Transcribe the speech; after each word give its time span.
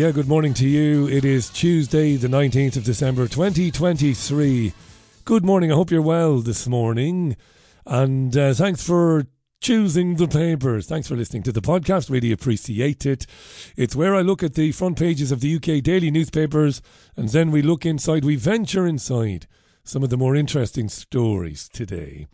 Yeah, 0.00 0.12
good 0.12 0.28
morning 0.28 0.54
to 0.54 0.66
you. 0.66 1.06
It 1.08 1.26
is 1.26 1.50
Tuesday, 1.50 2.16
the 2.16 2.26
19th 2.26 2.78
of 2.78 2.84
December 2.84 3.28
2023. 3.28 4.72
Good 5.26 5.44
morning. 5.44 5.70
I 5.70 5.74
hope 5.74 5.90
you're 5.90 6.00
well 6.00 6.38
this 6.38 6.66
morning. 6.66 7.36
And 7.84 8.34
uh, 8.34 8.54
thanks 8.54 8.82
for 8.82 9.26
choosing 9.60 10.16
the 10.16 10.26
papers. 10.26 10.86
Thanks 10.86 11.06
for 11.06 11.16
listening 11.16 11.42
to 11.42 11.52
the 11.52 11.60
podcast. 11.60 12.08
Really 12.08 12.32
appreciate 12.32 13.04
it. 13.04 13.26
It's 13.76 13.94
where 13.94 14.14
I 14.14 14.22
look 14.22 14.42
at 14.42 14.54
the 14.54 14.72
front 14.72 14.98
pages 14.98 15.30
of 15.32 15.40
the 15.40 15.56
UK 15.56 15.82
daily 15.82 16.10
newspapers 16.10 16.80
and 17.14 17.28
then 17.28 17.50
we 17.50 17.60
look 17.60 17.84
inside, 17.84 18.24
we 18.24 18.36
venture 18.36 18.86
inside 18.86 19.46
some 19.84 20.02
of 20.02 20.08
the 20.08 20.16
more 20.16 20.34
interesting 20.34 20.88
stories 20.88 21.68
today. 21.68 22.26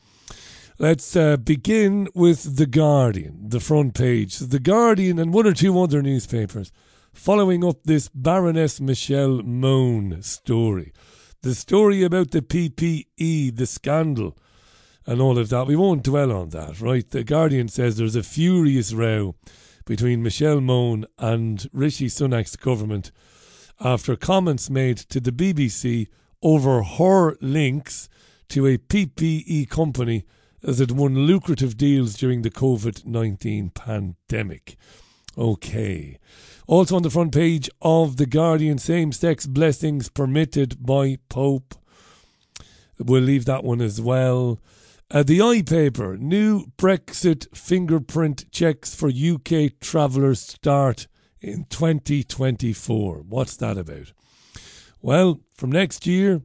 Let's 0.78 1.16
uh, 1.16 1.36
begin 1.36 2.06
with 2.14 2.58
The 2.58 2.66
Guardian, 2.66 3.48
the 3.48 3.58
front 3.58 3.94
page. 3.94 4.38
The 4.38 4.60
Guardian 4.60 5.18
and 5.18 5.34
one 5.34 5.48
or 5.48 5.52
two 5.52 5.80
other 5.80 6.00
newspapers 6.00 6.70
following 7.16 7.64
up 7.64 7.82
this 7.84 8.08
Baroness 8.08 8.80
Michelle 8.80 9.42
Mone 9.42 10.22
story. 10.22 10.92
The 11.42 11.54
story 11.54 12.04
about 12.04 12.30
the 12.30 12.42
PPE, 12.42 13.56
the 13.56 13.66
scandal, 13.66 14.36
and 15.06 15.20
all 15.20 15.38
of 15.38 15.48
that. 15.48 15.66
We 15.66 15.76
won't 15.76 16.04
dwell 16.04 16.30
on 16.30 16.50
that, 16.50 16.80
right? 16.80 17.08
The 17.08 17.24
Guardian 17.24 17.68
says 17.68 17.96
there's 17.96 18.16
a 18.16 18.22
furious 18.22 18.92
row 18.92 19.34
between 19.86 20.22
Michelle 20.22 20.60
Mone 20.60 21.06
and 21.18 21.68
Rishi 21.72 22.06
Sunak's 22.06 22.54
government 22.54 23.10
after 23.80 24.14
comments 24.14 24.68
made 24.68 24.98
to 24.98 25.18
the 25.18 25.32
BBC 25.32 26.08
over 26.42 26.82
her 26.82 27.36
links 27.40 28.08
to 28.50 28.66
a 28.66 28.78
PPE 28.78 29.68
company 29.70 30.24
as 30.62 30.80
it 30.80 30.92
won 30.92 31.26
lucrative 31.26 31.76
deals 31.76 32.14
during 32.14 32.42
the 32.42 32.50
COVID 32.50 33.06
19 33.06 33.70
pandemic. 33.70 34.76
Okay. 35.38 36.18
Also 36.68 36.96
on 36.96 37.02
the 37.02 37.10
front 37.10 37.32
page 37.32 37.70
of 37.80 38.16
The 38.16 38.26
Guardian, 38.26 38.78
same 38.78 39.12
sex 39.12 39.46
blessings 39.46 40.08
permitted 40.08 40.84
by 40.84 41.18
Pope. 41.28 41.76
We'll 42.98 43.22
leave 43.22 43.44
that 43.44 43.62
one 43.62 43.80
as 43.80 44.00
well. 44.00 44.60
Uh, 45.08 45.22
the 45.22 45.40
I 45.40 45.62
paper, 45.62 46.16
new 46.16 46.66
Brexit 46.76 47.56
fingerprint 47.56 48.50
checks 48.50 48.96
for 48.96 49.08
UK 49.08 49.78
travellers 49.80 50.40
start 50.40 51.06
in 51.40 51.66
2024. 51.70 53.18
What's 53.18 53.56
that 53.58 53.78
about? 53.78 54.12
Well, 55.00 55.42
from 55.54 55.70
next 55.70 56.04
year, 56.04 56.42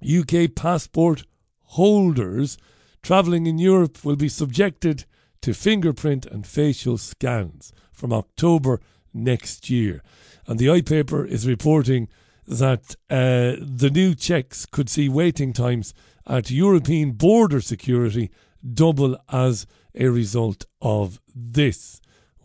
UK 0.00 0.54
passport 0.54 1.24
holders 1.62 2.56
travelling 3.02 3.48
in 3.48 3.58
Europe 3.58 4.04
will 4.04 4.14
be 4.14 4.28
subjected 4.28 5.06
to 5.42 5.52
fingerprint 5.52 6.24
and 6.24 6.46
facial 6.46 6.98
scans 6.98 7.72
from 7.92 8.12
October 8.12 8.80
next 9.14 9.70
year. 9.70 10.02
And 10.46 10.58
the 10.58 10.66
iPaper 10.66 11.26
is 11.26 11.46
reporting 11.46 12.08
that 12.46 12.96
uh, 13.08 13.56
the 13.60 13.90
new 13.92 14.14
checks 14.14 14.66
could 14.66 14.90
see 14.90 15.08
waiting 15.08 15.52
times 15.52 15.94
at 16.26 16.50
European 16.50 17.12
border 17.12 17.60
security 17.60 18.30
double 18.72 19.16
as 19.30 19.66
a 19.94 20.08
result 20.08 20.66
of 20.82 21.20
this. 21.34 22.00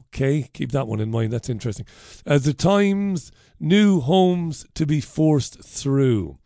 Okay, 0.07 0.49
keep 0.53 0.71
that 0.71 0.87
one 0.87 0.99
in 0.99 1.11
mind. 1.11 1.31
That's 1.31 1.49
interesting. 1.49 1.85
As 2.25 2.43
the 2.43 2.53
Times, 2.53 3.31
new 3.59 3.99
homes 3.99 4.65
to 4.73 4.85
be 4.85 5.01
forced 5.01 5.63
through. 5.63 6.37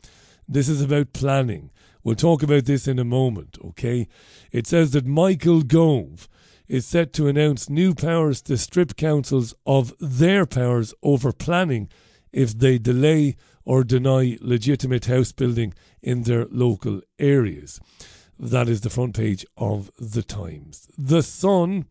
This 0.48 0.68
is 0.68 0.82
about 0.82 1.14
planning. 1.14 1.72
We'll 2.04 2.16
talk 2.16 2.44
about 2.44 2.66
this 2.66 2.88
in 2.88 3.00
a 3.00 3.06
moment, 3.06 3.58
okay? 3.64 4.10
It 4.52 4.68
says 4.68 4.92
that 4.92 5.06
Michael 5.06 5.62
Gove 5.62 6.28
is 6.74 6.88
set 6.88 7.14
to 7.14 7.28
announce 7.28 7.70
new 7.70 7.94
powers 7.94 8.42
to 8.42 8.58
strip 8.58 8.96
councils 8.96 9.54
of 9.64 9.94
their 10.00 10.44
powers 10.44 10.92
over 11.04 11.32
planning 11.32 11.88
if 12.32 12.58
they 12.58 12.80
delay 12.80 13.36
or 13.64 13.84
deny 13.84 14.36
legitimate 14.42 15.06
house 15.06 15.32
building 15.32 15.72
in 16.02 16.24
their 16.24 16.48
local 16.50 17.00
areas. 17.20 17.80
That 18.40 18.68
is 18.68 18.82
the 18.82 18.90
front 18.90 19.16
page 19.16 19.46
of 19.56 19.92
The 20.00 20.24
Times. 20.24 20.88
The 20.98 21.22
Sun, 21.22 21.86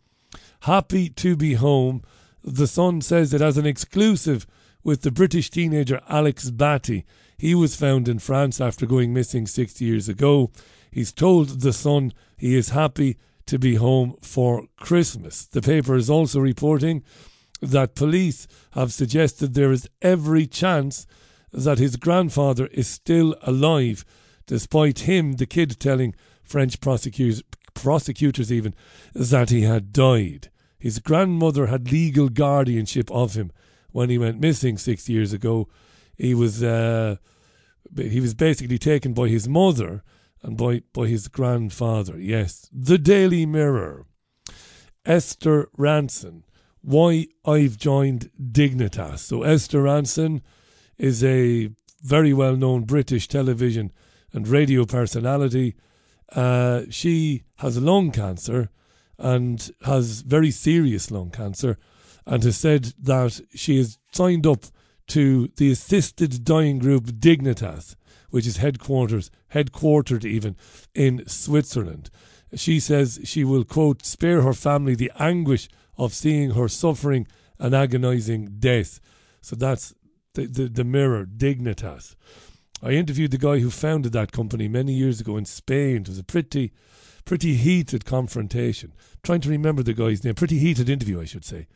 happy 0.62 1.08
to 1.10 1.36
be 1.36 1.54
home. 1.54 2.02
The 2.42 2.66
Sun 2.66 3.02
says 3.02 3.32
it 3.32 3.40
has 3.40 3.56
an 3.56 3.66
exclusive 3.66 4.48
with 4.82 5.02
the 5.02 5.12
British 5.12 5.48
teenager 5.48 6.00
Alex 6.08 6.50
Batty. 6.50 7.04
He 7.38 7.54
was 7.54 7.76
found 7.76 8.08
in 8.08 8.18
France 8.18 8.60
after 8.60 8.84
going 8.84 9.14
missing 9.14 9.46
six 9.46 9.80
years 9.80 10.08
ago. 10.08 10.50
He's 10.90 11.12
told 11.12 11.60
The 11.60 11.72
Sun 11.72 12.14
he 12.36 12.56
is 12.56 12.70
happy 12.70 13.16
to 13.46 13.58
be 13.58 13.76
home 13.76 14.16
for 14.22 14.66
Christmas. 14.76 15.46
The 15.46 15.62
paper 15.62 15.94
is 15.94 16.10
also 16.10 16.40
reporting 16.40 17.02
that 17.60 17.94
police 17.94 18.46
have 18.72 18.92
suggested 18.92 19.54
there 19.54 19.72
is 19.72 19.88
every 20.00 20.46
chance 20.46 21.06
that 21.52 21.78
his 21.78 21.96
grandfather 21.96 22.66
is 22.68 22.88
still 22.88 23.36
alive, 23.42 24.04
despite 24.46 25.00
him, 25.00 25.34
the 25.34 25.46
kid, 25.46 25.78
telling 25.78 26.14
French 26.42 26.80
prosecutors, 26.80 27.42
prosecutors 27.74 28.50
even, 28.50 28.74
that 29.14 29.50
he 29.50 29.62
had 29.62 29.92
died. 29.92 30.50
His 30.78 30.98
grandmother 30.98 31.66
had 31.66 31.92
legal 31.92 32.28
guardianship 32.28 33.10
of 33.12 33.34
him 33.34 33.52
when 33.92 34.10
he 34.10 34.18
went 34.18 34.40
missing 34.40 34.76
six 34.76 35.08
years 35.08 35.32
ago. 35.32 35.68
He 36.16 36.34
was 36.34 36.62
uh, 36.62 37.16
he 37.96 38.20
was 38.20 38.34
basically 38.34 38.78
taken 38.78 39.12
by 39.12 39.28
his 39.28 39.48
mother 39.48 40.02
and 40.42 40.56
by, 40.56 40.82
by 40.92 41.06
his 41.06 41.28
grandfather. 41.28 42.18
Yes, 42.18 42.68
the 42.72 42.98
Daily 42.98 43.46
Mirror. 43.46 44.06
Esther 45.04 45.68
Rantzen. 45.78 46.42
Why 46.80 47.28
I've 47.44 47.76
joined 47.76 48.30
Dignitas. 48.40 49.20
So 49.20 49.42
Esther 49.42 49.82
Rantzen 49.82 50.42
is 50.98 51.22
a 51.22 51.70
very 52.02 52.32
well 52.32 52.56
known 52.56 52.84
British 52.84 53.28
television 53.28 53.92
and 54.32 54.48
radio 54.48 54.84
personality. 54.84 55.74
Uh, 56.32 56.82
she 56.90 57.44
has 57.56 57.78
lung 57.78 58.10
cancer 58.10 58.70
and 59.18 59.70
has 59.84 60.22
very 60.22 60.50
serious 60.50 61.10
lung 61.10 61.30
cancer 61.30 61.78
and 62.26 62.42
has 62.42 62.56
said 62.56 62.94
that 63.00 63.40
she 63.54 63.78
has 63.78 63.98
signed 64.12 64.46
up 64.46 64.64
to 65.08 65.48
the 65.56 65.70
assisted 65.70 66.44
dying 66.44 66.78
group 66.78 67.04
Dignitas 67.04 67.96
which 68.32 68.46
is 68.46 68.56
headquarters, 68.56 69.30
headquartered 69.52 70.24
even 70.24 70.56
in 70.94 71.22
Switzerland. 71.28 72.08
She 72.54 72.80
says 72.80 73.20
she 73.24 73.44
will, 73.44 73.62
quote, 73.62 74.06
spare 74.06 74.40
her 74.40 74.54
family 74.54 74.94
the 74.94 75.12
anguish 75.18 75.68
of 75.98 76.14
seeing 76.14 76.52
her 76.52 76.66
suffering 76.66 77.26
an 77.58 77.74
agonizing 77.74 78.56
death. 78.58 79.00
So 79.42 79.54
that's 79.54 79.94
the, 80.32 80.46
the, 80.46 80.68
the 80.68 80.84
mirror, 80.84 81.26
Dignitas. 81.26 82.16
I 82.82 82.92
interviewed 82.92 83.32
the 83.32 83.38
guy 83.38 83.58
who 83.58 83.70
founded 83.70 84.12
that 84.12 84.32
company 84.32 84.66
many 84.66 84.94
years 84.94 85.20
ago 85.20 85.36
in 85.36 85.44
Spain. 85.44 85.96
It 85.96 86.08
was 86.08 86.18
a 86.18 86.24
pretty, 86.24 86.72
pretty 87.26 87.56
heated 87.56 88.06
confrontation. 88.06 88.94
I'm 88.96 89.20
trying 89.22 89.40
to 89.42 89.50
remember 89.50 89.82
the 89.82 89.92
guy's 89.92 90.24
name. 90.24 90.34
Pretty 90.34 90.58
heated 90.58 90.88
interview, 90.88 91.20
I 91.20 91.26
should 91.26 91.44
say. 91.44 91.66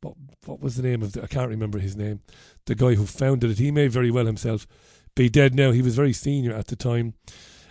What, 0.00 0.14
what 0.46 0.60
was 0.60 0.76
the 0.76 0.82
name 0.82 1.02
of 1.02 1.12
the? 1.12 1.24
I 1.24 1.26
can't 1.26 1.50
remember 1.50 1.80
his 1.80 1.96
name. 1.96 2.20
The 2.66 2.76
guy 2.76 2.94
who 2.94 3.04
founded 3.04 3.50
it. 3.50 3.58
He 3.58 3.72
may 3.72 3.88
very 3.88 4.12
well 4.12 4.26
himself 4.26 4.66
be 5.14 5.28
dead 5.28 5.54
now. 5.54 5.72
He 5.72 5.82
was 5.82 5.96
very 5.96 6.12
senior 6.12 6.54
at 6.54 6.68
the 6.68 6.76
time. 6.76 7.14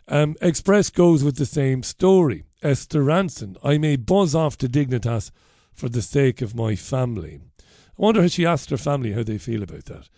Um, 0.07 0.35
Express 0.41 0.90
goes 0.90 1.24
with 1.24 1.38
the 1.38 1.46
same 1.46 1.84
story. 1.84 2.44
Esther 2.62 3.03
Rantzen, 3.03 3.57
I 3.63 3.78
may 3.78 3.96
buzz 3.96 4.35
off 4.35 4.57
to 4.59 4.68
Dignitas 4.68 5.31
for 5.74 5.90
the 5.90 6.01
sake 6.01 6.41
of 6.41 6.56
my 6.56 6.75
family. 6.75 7.41
I 7.59 7.63
wonder 7.96 8.22
if 8.22 8.34
she 8.34 8.46
asked 8.46 8.69
her 8.69 8.78
family 8.78 9.13
how 9.13 9.24
they 9.24 9.38
feel 9.38 9.63
about 9.63 9.86
that. 9.86 10.10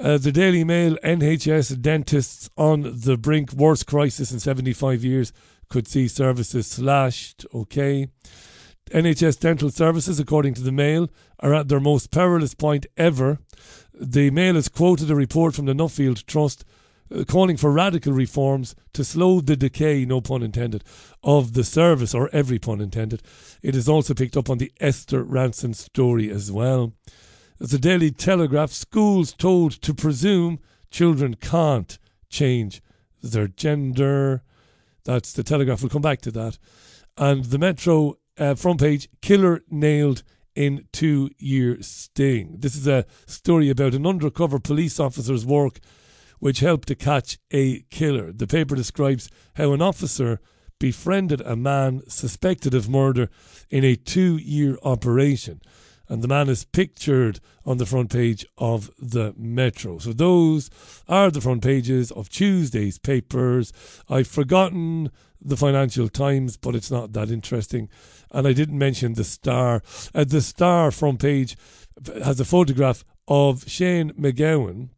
Uh, 0.00 0.18
the 0.18 0.32
Daily 0.32 0.64
Mail, 0.64 0.96
NHS 1.04 1.80
dentists 1.80 2.48
on 2.56 3.00
the 3.00 3.16
brink, 3.16 3.52
worst 3.52 3.86
crisis 3.86 4.32
in 4.32 4.38
75 4.38 5.04
years, 5.04 5.32
could 5.68 5.88
see 5.88 6.08
services 6.08 6.66
slashed. 6.66 7.44
Okay. 7.52 8.08
NHS 8.92 9.38
dental 9.40 9.70
services, 9.70 10.18
according 10.18 10.54
to 10.54 10.62
the 10.62 10.72
Mail, 10.72 11.10
are 11.40 11.52
at 11.52 11.68
their 11.68 11.80
most 11.80 12.10
perilous 12.10 12.54
point 12.54 12.86
ever 12.96 13.38
the 14.00 14.30
Mail 14.30 14.54
has 14.54 14.68
quoted 14.68 15.10
a 15.10 15.14
report 15.14 15.54
from 15.54 15.66
the 15.66 15.72
Nuffield 15.72 16.24
Trust 16.26 16.64
uh, 17.14 17.24
calling 17.24 17.56
for 17.56 17.72
radical 17.72 18.12
reforms 18.12 18.74
to 18.92 19.04
slow 19.04 19.40
the 19.40 19.56
decay, 19.56 20.04
no 20.04 20.20
pun 20.20 20.42
intended, 20.42 20.84
of 21.22 21.54
the 21.54 21.64
service, 21.64 22.14
or 22.14 22.28
every 22.32 22.58
pun 22.58 22.80
intended. 22.80 23.22
It 23.62 23.74
is 23.74 23.88
also 23.88 24.14
picked 24.14 24.36
up 24.36 24.50
on 24.50 24.58
the 24.58 24.72
Esther 24.80 25.24
Rantzen 25.24 25.74
story 25.74 26.30
as 26.30 26.52
well. 26.52 26.92
The 27.58 27.78
Daily 27.78 28.10
Telegraph 28.10 28.70
schools 28.70 29.32
told 29.32 29.72
to 29.82 29.94
presume 29.94 30.60
children 30.90 31.34
can't 31.34 31.98
change 32.28 32.82
their 33.22 33.48
gender. 33.48 34.42
That's 35.04 35.32
the 35.32 35.42
Telegraph. 35.42 35.82
We'll 35.82 35.90
come 35.90 36.02
back 36.02 36.20
to 36.22 36.30
that. 36.32 36.58
And 37.16 37.46
the 37.46 37.58
Metro 37.58 38.18
uh, 38.38 38.54
front 38.54 38.80
page 38.80 39.08
killer 39.20 39.64
nailed 39.70 40.22
in 40.58 40.84
two 40.92 41.30
year 41.38 41.80
sting. 41.80 42.56
This 42.58 42.74
is 42.74 42.88
a 42.88 43.06
story 43.26 43.70
about 43.70 43.94
an 43.94 44.04
undercover 44.04 44.58
police 44.58 44.98
officer's 44.98 45.46
work 45.46 45.78
which 46.40 46.58
helped 46.58 46.88
to 46.88 46.96
catch 46.96 47.38
a 47.52 47.82
killer. 47.90 48.32
The 48.32 48.48
paper 48.48 48.74
describes 48.74 49.30
how 49.54 49.72
an 49.72 49.80
officer 49.80 50.40
befriended 50.80 51.42
a 51.42 51.54
man 51.54 52.02
suspected 52.08 52.74
of 52.74 52.88
murder 52.88 53.30
in 53.70 53.84
a 53.84 53.94
two 53.94 54.36
year 54.36 54.76
operation. 54.82 55.60
and 56.10 56.22
the 56.22 56.28
man 56.28 56.48
is 56.48 56.64
pictured 56.64 57.38
on 57.66 57.76
the 57.76 57.86
front 57.86 58.10
page 58.10 58.44
of 58.56 58.90
the 58.98 59.34
Metro. 59.36 59.98
So 59.98 60.12
those 60.12 60.70
are 61.06 61.30
the 61.30 61.40
front 61.40 61.62
pages 61.62 62.10
of 62.10 62.30
Tuesday's 62.30 62.98
papers. 62.98 63.72
I've 64.08 64.26
forgotten 64.26 65.10
the 65.40 65.56
Financial 65.56 66.08
Times, 66.08 66.56
but 66.56 66.74
it's 66.74 66.90
not 66.90 67.12
that 67.12 67.30
interesting. 67.30 67.88
And 68.30 68.46
I 68.46 68.52
didn't 68.52 68.78
mention 68.78 69.14
the 69.14 69.24
Star. 69.24 69.82
Uh, 70.14 70.24
the 70.24 70.40
Star 70.40 70.90
front 70.90 71.20
page 71.20 71.56
has 72.22 72.38
a 72.40 72.44
photograph 72.44 73.04
of 73.26 73.68
Shane 73.68 74.12
MacGowan, 74.12 74.90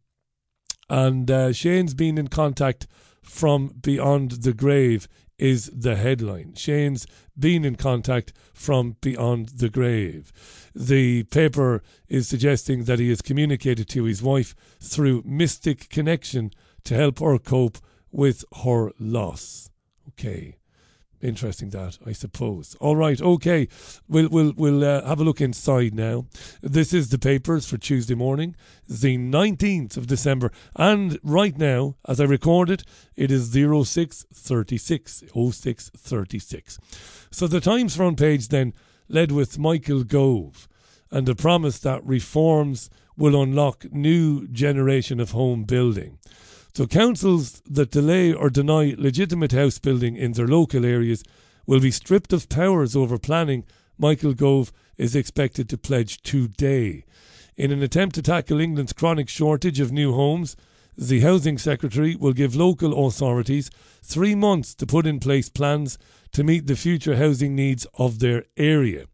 and 0.89 1.31
uh, 1.31 1.53
Shane's 1.53 1.93
been 1.93 2.17
in 2.17 2.27
contact 2.27 2.87
from 3.23 3.75
beyond 3.81 4.31
the 4.43 4.53
grave 4.53 5.07
is 5.41 5.71
the 5.73 5.95
headline. 5.95 6.53
Shane's 6.53 7.07
been 7.37 7.65
in 7.65 7.75
contact 7.75 8.31
from 8.53 8.97
beyond 9.01 9.49
the 9.49 9.69
grave. 9.69 10.31
The 10.75 11.23
paper 11.23 11.81
is 12.07 12.27
suggesting 12.27 12.83
that 12.83 12.99
he 12.99 13.09
has 13.09 13.23
communicated 13.23 13.89
to 13.89 14.03
his 14.03 14.21
wife 14.21 14.55
through 14.79 15.23
mystic 15.25 15.89
connection 15.89 16.51
to 16.83 16.95
help 16.95 17.19
her 17.19 17.39
cope 17.39 17.79
with 18.11 18.45
her 18.63 18.91
loss. 18.99 19.69
Okay. 20.09 20.60
Interesting 21.21 21.69
that, 21.69 21.99
I 22.05 22.13
suppose. 22.13 22.75
All 22.79 22.95
right, 22.95 23.21
okay. 23.21 23.67
We'll 24.07 24.29
we'll 24.29 24.53
we'll 24.55 24.83
uh, 24.83 25.05
have 25.05 25.19
a 25.19 25.23
look 25.23 25.39
inside 25.39 25.93
now. 25.93 26.25
This 26.61 26.93
is 26.93 27.09
the 27.09 27.19
papers 27.19 27.67
for 27.67 27.77
Tuesday 27.77 28.15
morning, 28.15 28.55
the 28.89 29.17
19th 29.17 29.97
of 29.97 30.07
December, 30.07 30.51
and 30.75 31.19
right 31.21 31.57
now, 31.57 31.95
as 32.07 32.19
I 32.19 32.23
record 32.23 32.71
it, 32.71 32.83
it 33.15 33.29
is 33.29 33.51
0636 33.51 35.23
0636. 35.31 36.79
So 37.29 37.47
the 37.47 37.61
Times 37.61 37.95
front 37.95 38.17
page 38.17 38.47
then 38.47 38.73
led 39.07 39.31
with 39.31 39.59
Michael 39.59 40.03
Gove 40.03 40.67
and 41.11 41.27
a 41.29 41.35
promise 41.35 41.77
that 41.79 42.03
reforms 42.03 42.89
will 43.17 43.39
unlock 43.39 43.85
new 43.91 44.47
generation 44.47 45.19
of 45.19 45.31
home 45.31 45.65
building. 45.65 46.17
So 46.73 46.87
councils 46.87 47.61
that 47.69 47.91
delay 47.91 48.31
or 48.33 48.49
deny 48.49 48.95
legitimate 48.97 49.51
house 49.51 49.77
building 49.77 50.15
in 50.15 50.31
their 50.31 50.47
local 50.47 50.85
areas 50.85 51.23
will 51.65 51.81
be 51.81 51.91
stripped 51.91 52.31
of 52.31 52.47
powers 52.47 52.95
over 52.95 53.17
planning, 53.17 53.65
Michael 53.97 54.33
Gove 54.33 54.71
is 54.97 55.15
expected 55.15 55.67
to 55.69 55.77
pledge 55.77 56.21
today. 56.21 57.03
In 57.57 57.71
an 57.71 57.83
attempt 57.83 58.15
to 58.15 58.21
tackle 58.21 58.61
England's 58.61 58.93
chronic 58.93 59.27
shortage 59.27 59.81
of 59.81 59.91
new 59.91 60.13
homes, 60.13 60.55
the 60.97 61.19
Housing 61.19 61.57
Secretary 61.57 62.15
will 62.15 62.33
give 62.33 62.55
local 62.55 63.05
authorities 63.05 63.69
three 64.01 64.33
months 64.33 64.73
to 64.75 64.85
put 64.85 65.05
in 65.05 65.19
place 65.19 65.49
plans 65.49 65.97
to 66.31 66.43
meet 66.43 66.67
the 66.67 66.75
future 66.75 67.17
housing 67.17 67.53
needs 67.53 67.85
of 67.95 68.19
their 68.19 68.45
area. 68.55 69.07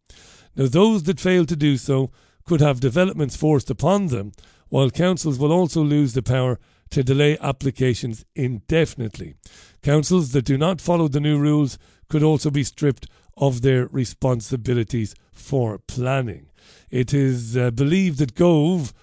Now, 0.55 0.67
those 0.67 1.03
that 1.03 1.19
fail 1.19 1.45
to 1.45 1.55
do 1.55 1.77
so 1.77 2.11
could 2.45 2.61
have 2.61 2.79
developments 2.79 3.35
forced 3.35 3.69
upon 3.69 4.07
them, 4.07 4.31
while 4.69 4.89
councils 4.91 5.39
will 5.39 5.51
also 5.51 5.81
lose 5.81 6.13
the 6.13 6.23
power 6.23 6.59
to 6.91 7.03
delay 7.03 7.37
applications 7.41 8.25
indefinitely. 8.35 9.35
Councils 9.81 10.31
that 10.31 10.45
do 10.45 10.57
not 10.57 10.81
follow 10.81 11.07
the 11.07 11.19
new 11.19 11.37
rules 11.37 11.77
could 12.09 12.23
also 12.23 12.49
be 12.49 12.63
stripped 12.63 13.07
of 13.35 13.61
their 13.61 13.87
responsibilities 13.87 15.13
for 15.31 15.77
planning. 15.77 16.47
It 16.89 17.13
is 17.13 17.55
uh, 17.55 17.71
believed 17.71 18.19
that 18.19 18.35
Gove, 18.35 18.93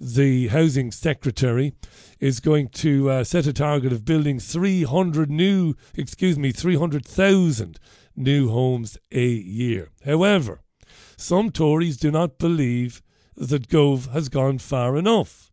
the 0.00 0.48
housing 0.48 0.90
secretary, 0.90 1.72
is 2.18 2.40
going 2.40 2.68
to 2.68 3.10
uh, 3.10 3.24
set 3.24 3.46
a 3.46 3.52
target 3.52 3.92
of 3.92 4.04
building 4.04 4.38
300 4.38 5.30
new, 5.30 5.74
excuse 5.94 6.38
me, 6.38 6.52
300,000 6.52 7.78
new 8.16 8.50
homes 8.50 8.98
a 9.12 9.26
year. 9.26 9.90
However, 10.04 10.60
some 11.16 11.50
Tories 11.50 11.96
do 11.96 12.10
not 12.10 12.38
believe 12.38 13.02
that 13.36 13.68
Gove 13.68 14.06
has 14.12 14.28
gone 14.28 14.58
far 14.58 14.96
enough. 14.96 15.52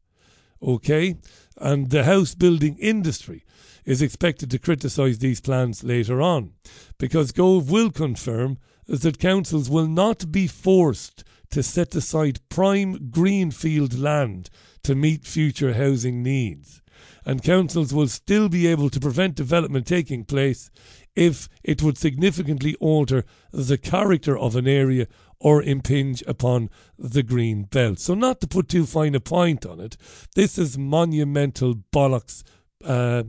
Okay? 0.61 1.17
And 1.57 1.89
the 1.89 2.03
house 2.03 2.35
building 2.35 2.77
industry 2.79 3.43
is 3.85 4.01
expected 4.01 4.49
to 4.51 4.59
criticise 4.59 5.19
these 5.19 5.41
plans 5.41 5.83
later 5.83 6.21
on, 6.21 6.53
because 6.97 7.31
Gove 7.31 7.69
will 7.69 7.91
confirm 7.91 8.57
that 8.87 9.19
councils 9.19 9.69
will 9.69 9.87
not 9.87 10.31
be 10.31 10.47
forced 10.47 11.23
to 11.51 11.61
set 11.63 11.93
aside 11.95 12.39
prime 12.49 13.09
greenfield 13.11 13.97
land 13.97 14.49
to 14.83 14.95
meet 14.95 15.25
future 15.25 15.73
housing 15.73 16.23
needs. 16.23 16.81
And 17.25 17.43
councils 17.43 17.93
will 17.93 18.07
still 18.07 18.49
be 18.49 18.67
able 18.67 18.89
to 18.89 18.99
prevent 18.99 19.35
development 19.35 19.87
taking 19.87 20.25
place 20.25 20.69
if 21.15 21.47
it 21.63 21.81
would 21.81 21.97
significantly 21.97 22.75
alter 22.79 23.23
the 23.51 23.77
character 23.77 24.37
of 24.37 24.55
an 24.55 24.67
area 24.67 25.07
or 25.39 25.61
impinge 25.61 26.23
upon 26.25 26.69
the 26.97 27.23
green 27.23 27.63
belt. 27.63 27.99
So, 27.99 28.13
not 28.13 28.41
to 28.41 28.47
put 28.47 28.69
too 28.69 28.85
fine 28.85 29.13
a 29.13 29.19
point 29.19 29.65
on 29.65 29.79
it, 29.79 29.97
this 30.35 30.57
is 30.57 30.77
monumental 30.77 31.75
bollocks. 31.93 32.43
Uh, 32.83 33.23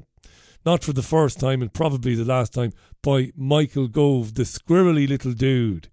not 0.65 0.83
for 0.83 0.93
the 0.93 1.03
first 1.03 1.39
time 1.39 1.61
and 1.61 1.73
probably 1.73 2.15
the 2.15 2.25
last 2.25 2.55
time, 2.55 2.73
by 3.03 3.33
Michael 3.37 3.89
Gove, 3.89 4.35
the 4.35 4.45
squirrely 4.45 5.07
little 5.07 5.33
dude 5.33 5.89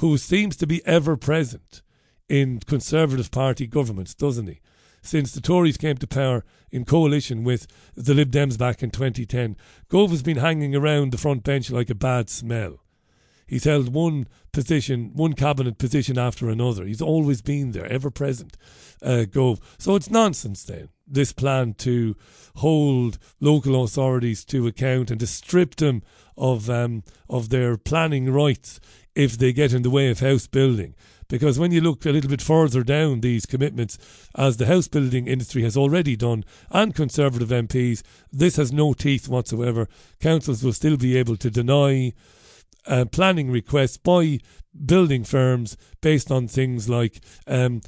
who 0.00 0.16
seems 0.16 0.56
to 0.56 0.66
be 0.66 0.84
ever 0.86 1.16
present 1.16 1.82
in 2.28 2.60
Conservative 2.60 3.30
Party 3.30 3.66
governments, 3.66 4.14
doesn't 4.14 4.46
he? 4.46 4.60
Since 5.02 5.32
the 5.32 5.40
Tories 5.40 5.76
came 5.76 5.96
to 5.98 6.06
power 6.06 6.44
in 6.70 6.84
coalition 6.84 7.44
with 7.44 7.66
the 7.94 8.14
Lib 8.14 8.30
Dems 8.30 8.58
back 8.58 8.82
in 8.82 8.90
2010, 8.90 9.56
Gove 9.88 10.10
has 10.10 10.22
been 10.22 10.38
hanging 10.38 10.74
around 10.74 11.12
the 11.12 11.18
front 11.18 11.44
bench 11.44 11.70
like 11.70 11.90
a 11.90 11.94
bad 11.94 12.28
smell. 12.28 12.80
He's 13.48 13.64
held 13.64 13.94
one 13.94 14.28
position, 14.52 15.12
one 15.14 15.32
cabinet 15.32 15.78
position 15.78 16.18
after 16.18 16.50
another. 16.50 16.84
He's 16.84 17.00
always 17.00 17.40
been 17.40 17.72
there, 17.72 17.86
ever 17.86 18.10
present. 18.10 18.58
Uh, 19.02 19.24
Gove. 19.24 19.60
So 19.78 19.94
it's 19.94 20.10
nonsense 20.10 20.64
then. 20.64 20.90
This 21.06 21.32
plan 21.32 21.72
to 21.74 22.14
hold 22.56 23.18
local 23.40 23.82
authorities 23.82 24.44
to 24.46 24.66
account 24.66 25.10
and 25.10 25.18
to 25.20 25.26
strip 25.26 25.76
them 25.76 26.02
of 26.36 26.68
um, 26.68 27.02
of 27.30 27.48
their 27.48 27.78
planning 27.78 28.30
rights 28.30 28.80
if 29.14 29.38
they 29.38 29.54
get 29.54 29.72
in 29.72 29.82
the 29.82 29.90
way 29.90 30.10
of 30.10 30.20
house 30.20 30.46
building. 30.46 30.94
Because 31.28 31.58
when 31.58 31.72
you 31.72 31.82
look 31.82 32.06
a 32.06 32.10
little 32.10 32.30
bit 32.30 32.40
further 32.40 32.82
down 32.82 33.20
these 33.20 33.44
commitments, 33.44 33.98
as 34.34 34.56
the 34.56 34.66
house 34.66 34.88
building 34.88 35.26
industry 35.26 35.62
has 35.62 35.76
already 35.76 36.16
done, 36.16 36.44
and 36.70 36.94
Conservative 36.94 37.50
MPs, 37.50 38.02
this 38.32 38.56
has 38.56 38.72
no 38.72 38.94
teeth 38.94 39.28
whatsoever. 39.28 39.88
Councils 40.20 40.64
will 40.64 40.72
still 40.72 40.96
be 40.96 41.18
able 41.18 41.36
to 41.36 41.50
deny 41.50 42.14
uh, 42.86 43.04
planning 43.04 43.50
requests 43.50 43.98
by 43.98 44.38
building 44.86 45.22
firms 45.22 45.76
based 46.00 46.30
on 46.30 46.48
things 46.48 46.88
like 46.88 47.20
um, 47.46 47.82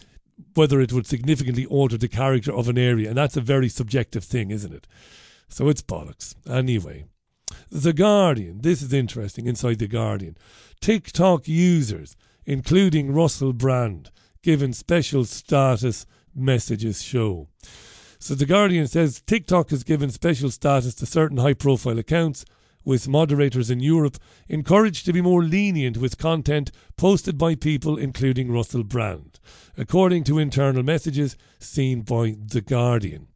whether 0.55 0.81
it 0.81 0.93
would 0.93 1.07
significantly 1.07 1.65
alter 1.67 1.97
the 1.97 2.09
character 2.09 2.53
of 2.53 2.69
an 2.69 2.77
area. 2.77 3.09
And 3.09 3.17
that's 3.17 3.37
a 3.37 3.43
very 3.43 3.71
subjective 3.71 4.25
thing, 4.25 4.51
isn't 4.51 4.75
it? 4.75 4.87
So 5.49 5.69
it's 5.69 5.83
bollocks. 5.83 6.35
Anyway, 6.49 7.07
The 7.71 7.95
Guardian. 7.95 8.61
This 8.61 8.83
is 8.83 8.93
interesting 8.93 9.47
inside 9.47 9.79
The 9.79 9.89
Guardian. 9.89 10.37
TikTok 10.81 11.49
users, 11.49 12.17
including 12.51 13.13
Russell 13.13 13.53
Brand, 13.53 14.11
given 14.43 14.73
special 14.73 15.25
status, 15.25 16.05
messages 16.35 17.01
show. 17.01 17.47
So 18.19 18.35
The 18.35 18.45
Guardian 18.45 18.89
says 18.89 19.23
TikTok 19.25 19.71
has 19.71 19.85
given 19.85 20.11
special 20.11 20.51
status 20.51 20.97
to 20.97 21.07
certain 21.07 21.39
high 21.39 21.55
profile 21.55 22.01
accounts 22.01 22.45
with 22.85 23.07
moderators 23.07 23.71
in 23.71 23.79
Europe 23.79 24.17
encouraged 24.49 25.07
to 25.07 25.13
be 25.13 25.21
more 25.21 25.45
lenient 25.45 25.99
with 25.99 26.19
content 26.19 26.73
posted 26.97 27.39
by 27.39 27.55
people 27.55 27.97
including 27.97 28.51
Russell 28.51 28.83
Brand, 28.83 29.39
according 29.79 30.25
to 30.25 30.41
internal 30.41 30.83
messages 30.83 31.37
seen 31.61 32.03
by 32.03 32.35
The 32.37 32.63
Guardian. 32.63 33.29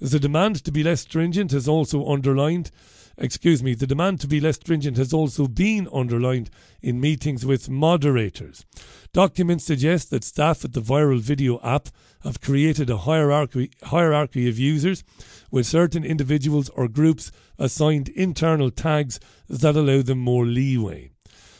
The 0.00 0.18
demand 0.18 0.64
to 0.64 0.72
be 0.72 0.82
less 0.82 1.02
stringent 1.02 1.50
has 1.52 1.68
also 1.68 2.08
underlined 2.08 2.70
excuse 3.16 3.62
me, 3.62 3.74
the 3.74 3.86
demand 3.86 4.20
to 4.20 4.26
be 4.26 4.40
less 4.40 4.56
stringent 4.56 4.96
has 4.96 5.12
also 5.12 5.46
been 5.46 5.88
underlined 5.92 6.50
in 6.82 7.00
meetings 7.00 7.46
with 7.46 7.70
moderators. 7.70 8.64
Documents 9.12 9.64
suggest 9.64 10.10
that 10.10 10.24
staff 10.24 10.64
at 10.64 10.72
the 10.72 10.80
viral 10.80 11.20
video 11.20 11.60
app 11.62 11.88
have 12.22 12.40
created 12.40 12.90
a 12.90 12.98
hierarchy, 12.98 13.70
hierarchy 13.84 14.48
of 14.48 14.58
users 14.58 15.04
with 15.50 15.66
certain 15.66 16.04
individuals 16.04 16.68
or 16.70 16.88
groups 16.88 17.30
assigned 17.58 18.08
internal 18.10 18.70
tags 18.70 19.20
that 19.48 19.76
allow 19.76 20.02
them 20.02 20.18
more 20.18 20.46
leeway. 20.46 21.10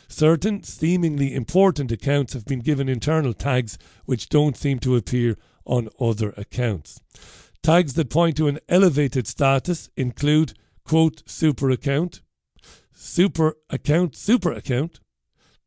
Certain 0.08 0.62
seemingly 0.62 1.34
important 1.34 1.90
accounts 1.90 2.34
have 2.34 2.44
been 2.44 2.60
given 2.60 2.88
internal 2.88 3.32
tags 3.32 3.78
which 4.04 4.28
don't 4.28 4.56
seem 4.56 4.78
to 4.78 4.96
appear 4.96 5.36
on 5.64 5.88
other 5.98 6.34
accounts. 6.36 7.00
Tags 7.62 7.94
that 7.94 8.10
point 8.10 8.36
to 8.36 8.46
an 8.46 8.58
elevated 8.68 9.26
status 9.26 9.88
include 9.96 10.52
quote 10.84 11.22
super 11.26 11.70
account, 11.70 12.20
super 12.92 13.54
account, 13.70 14.16
super 14.16 14.52
account, 14.52 15.00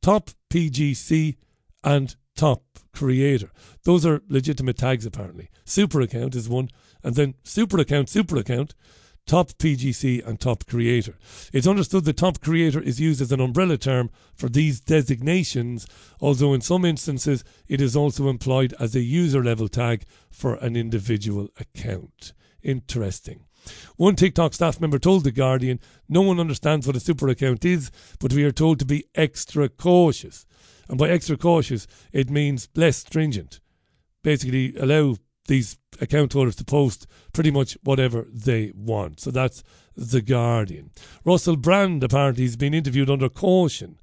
top 0.02 0.30
PGC, 0.50 1.38
and 1.84 2.16
top 2.36 2.64
creator. 2.94 3.52
Those 3.84 4.06
are 4.06 4.22
legitimate 4.28 4.78
tags 4.78 5.06
apparently. 5.06 5.50
Super 5.66 6.02
account 6.02 6.36
is 6.36 6.48
one, 6.48 6.70
and 7.04 7.16
then 7.16 7.36
super 7.44 7.80
account, 7.80 8.10
super 8.10 8.38
account, 8.38 8.74
top 9.26 9.50
PGC, 9.54 10.26
and 10.26 10.40
top 10.40 10.66
creator. 10.66 11.18
It's 11.52 11.68
understood 11.68 12.06
that 12.06 12.18
top 12.18 12.40
creator 12.40 12.82
is 12.82 13.00
used 13.00 13.22
as 13.22 13.32
an 13.32 13.42
umbrella 13.42 13.78
term 13.78 14.10
for 14.34 14.50
these 14.50 14.80
designations, 14.80 15.86
although 16.22 16.54
in 16.54 16.62
some 16.62 16.86
instances 16.86 17.44
it 17.68 17.82
is 17.82 17.96
also 17.96 18.30
employed 18.30 18.74
as 18.80 18.96
a 18.96 19.02
user 19.02 19.44
level 19.44 19.68
tag 19.68 20.04
for 20.32 20.56
an 20.56 20.76
individual 20.76 21.50
account. 21.60 22.34
Interesting. 22.64 23.47
One 23.96 24.16
TikTok 24.16 24.54
staff 24.54 24.80
member 24.80 25.00
told 25.00 25.24
The 25.24 25.32
Guardian, 25.32 25.80
No 26.08 26.22
one 26.22 26.40
understands 26.40 26.88
what 26.88 26.96
a 26.96 27.00
super 27.00 27.28
account 27.28 27.66
is, 27.66 27.92
but 28.20 28.34
we 28.34 28.44
are 28.44 28.52
told 28.52 28.80
to 28.80 28.86
be 28.86 29.06
extra 29.16 29.70
cautious. 29.70 30.46
And 30.90 30.98
by 30.98 31.10
extra 31.10 31.38
cautious, 31.38 31.88
it 32.12 32.30
means 32.30 32.70
less 32.76 32.98
stringent. 32.98 33.60
Basically, 34.24 34.76
allow 34.78 35.16
these 35.48 35.78
account 36.00 36.34
holders 36.34 36.56
to 36.58 36.66
post 36.66 37.08
pretty 37.34 37.52
much 37.52 37.78
whatever 37.84 38.28
they 38.32 38.72
want. 38.76 39.20
So 39.20 39.32
that's 39.32 39.64
The 39.96 40.22
Guardian. 40.22 40.92
Russell 41.26 41.58
Brand 41.58 42.04
apparently 42.04 42.44
has 42.44 42.56
been 42.56 42.74
interviewed 42.74 43.10
under 43.10 43.30
caution 43.30 44.00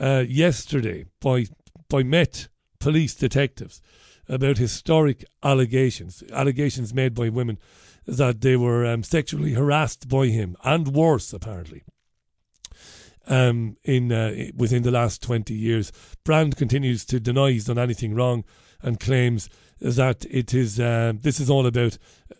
uh, 0.00 0.24
yesterday 0.28 1.06
by, 1.20 1.46
by 1.88 2.02
Met 2.02 2.48
police 2.78 3.14
detectives 3.14 3.80
about 4.28 4.58
historic 4.58 5.24
allegations, 5.42 6.22
allegations 6.32 6.94
made 6.94 7.14
by 7.14 7.28
women 7.28 7.58
that 8.08 8.40
they 8.40 8.56
were 8.56 8.86
um, 8.86 9.02
sexually 9.02 9.52
harassed 9.52 10.08
by 10.08 10.26
him 10.28 10.56
and 10.64 10.88
worse, 10.88 11.32
apparently. 11.34 11.84
Um, 13.26 13.76
in 13.84 14.10
uh, 14.10 14.46
within 14.56 14.82
the 14.82 14.90
last 14.90 15.22
20 15.22 15.52
years, 15.52 15.92
Brand 16.24 16.56
continues 16.56 17.04
to 17.04 17.20
deny 17.20 17.50
he's 17.50 17.66
done 17.66 17.78
anything 17.78 18.14
wrong 18.14 18.44
and 18.80 18.98
claims 18.98 19.50
that 19.80 20.24
it 20.30 20.54
is 20.54 20.80
uh, 20.80 21.12
this 21.20 21.38
is 21.38 21.50
all 21.50 21.66
about 21.66 21.98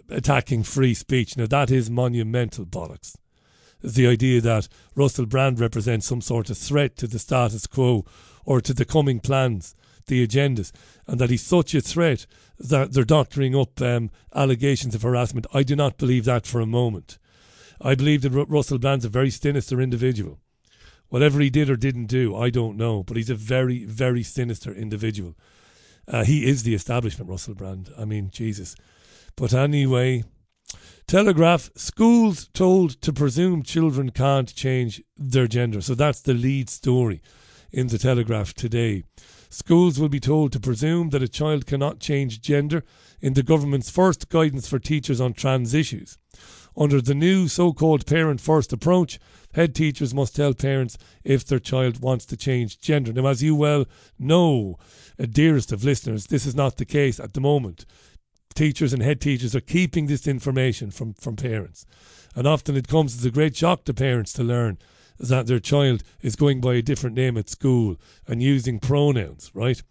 attacking 0.08 0.62
free 0.62 0.94
speech. 0.94 1.36
Now 1.36 1.46
that 1.46 1.70
is 1.70 1.90
monumental 1.90 2.64
bollocks. 2.64 3.16
The 3.82 4.06
idea 4.06 4.40
that 4.40 4.68
Russell 4.96 5.26
Brand 5.26 5.60
represents 5.60 6.06
some 6.06 6.22
sort 6.22 6.48
of 6.48 6.56
threat 6.56 6.96
to 6.96 7.06
the 7.06 7.18
status 7.18 7.66
quo 7.66 8.06
or 8.46 8.62
to 8.62 8.72
the 8.72 8.86
coming 8.86 9.20
plans, 9.20 9.74
the 10.08 10.26
agendas, 10.26 10.72
and 11.06 11.20
that 11.20 11.30
he's 11.30 11.42
such 11.42 11.74
a 11.74 11.80
threat 11.80 12.26
that 12.58 12.92
they're 12.92 13.04
doctoring 13.04 13.54
up 13.54 13.80
um, 13.80 14.10
allegations 14.34 14.94
of 14.94 15.02
harassment. 15.02 15.46
I 15.54 15.62
do 15.62 15.76
not 15.76 15.96
believe 15.96 16.24
that 16.24 16.46
for 16.46 16.60
a 16.60 16.66
moment. 16.66 17.18
I 17.80 17.94
believe 17.94 18.22
that 18.22 18.46
Russell 18.48 18.78
Brand's 18.78 19.04
a 19.04 19.08
very 19.08 19.30
sinister 19.30 19.80
individual. 19.80 20.40
Whatever 21.08 21.40
he 21.40 21.48
did 21.48 21.70
or 21.70 21.76
didn't 21.76 22.06
do, 22.06 22.36
I 22.36 22.50
don't 22.50 22.76
know, 22.76 23.02
but 23.02 23.16
he's 23.16 23.30
a 23.30 23.34
very, 23.34 23.84
very 23.84 24.22
sinister 24.22 24.74
individual. 24.74 25.36
Uh, 26.06 26.24
he 26.24 26.46
is 26.46 26.62
the 26.62 26.74
establishment, 26.74 27.30
Russell 27.30 27.54
Brand. 27.54 27.90
I 27.96 28.04
mean, 28.04 28.30
Jesus. 28.30 28.74
But 29.36 29.54
anyway, 29.54 30.24
Telegraph 31.06 31.70
schools 31.74 32.48
told 32.48 33.00
to 33.00 33.12
presume 33.12 33.62
children 33.62 34.10
can't 34.10 34.54
change 34.54 35.02
their 35.16 35.46
gender. 35.46 35.80
So 35.80 35.94
that's 35.94 36.20
the 36.20 36.34
lead 36.34 36.68
story 36.68 37.22
in 37.70 37.86
the 37.86 37.98
Telegraph 37.98 38.52
today. 38.52 39.04
Schools 39.50 39.98
will 39.98 40.08
be 40.08 40.20
told 40.20 40.52
to 40.52 40.60
presume 40.60 41.10
that 41.10 41.22
a 41.22 41.28
child 41.28 41.66
cannot 41.66 42.00
change 42.00 42.40
gender 42.40 42.84
in 43.20 43.34
the 43.34 43.42
government's 43.42 43.90
first 43.90 44.28
guidance 44.28 44.68
for 44.68 44.78
teachers 44.78 45.20
on 45.20 45.32
trans 45.32 45.74
issues. 45.74 46.18
Under 46.76 47.00
the 47.00 47.14
new 47.14 47.48
so 47.48 47.72
called 47.72 48.06
parent 48.06 48.40
first 48.40 48.72
approach, 48.72 49.18
head 49.54 49.74
teachers 49.74 50.14
must 50.14 50.36
tell 50.36 50.54
parents 50.54 50.98
if 51.24 51.44
their 51.44 51.58
child 51.58 52.00
wants 52.00 52.24
to 52.26 52.36
change 52.36 52.80
gender. 52.80 53.12
Now, 53.12 53.26
as 53.26 53.42
you 53.42 53.54
well 53.54 53.86
know, 54.18 54.78
uh, 55.18 55.26
dearest 55.26 55.72
of 55.72 55.82
listeners, 55.82 56.26
this 56.26 56.46
is 56.46 56.54
not 56.54 56.76
the 56.76 56.84
case 56.84 57.18
at 57.18 57.32
the 57.32 57.40
moment. 57.40 57.84
Teachers 58.54 58.92
and 58.92 59.02
head 59.02 59.20
teachers 59.20 59.56
are 59.56 59.60
keeping 59.60 60.06
this 60.06 60.28
information 60.28 60.90
from, 60.90 61.14
from 61.14 61.36
parents. 61.36 61.86
And 62.36 62.46
often 62.46 62.76
it 62.76 62.86
comes 62.86 63.16
as 63.16 63.24
a 63.24 63.30
great 63.30 63.56
shock 63.56 63.84
to 63.84 63.94
parents 63.94 64.32
to 64.34 64.44
learn 64.44 64.78
that 65.18 65.46
their 65.46 65.60
child 65.60 66.02
is 66.22 66.36
going 66.36 66.60
by 66.60 66.74
a 66.74 66.82
different 66.82 67.16
name 67.16 67.36
at 67.36 67.48
school 67.48 67.96
and 68.26 68.42
using 68.42 68.78
pronouns, 68.78 69.50
right? 69.54 69.82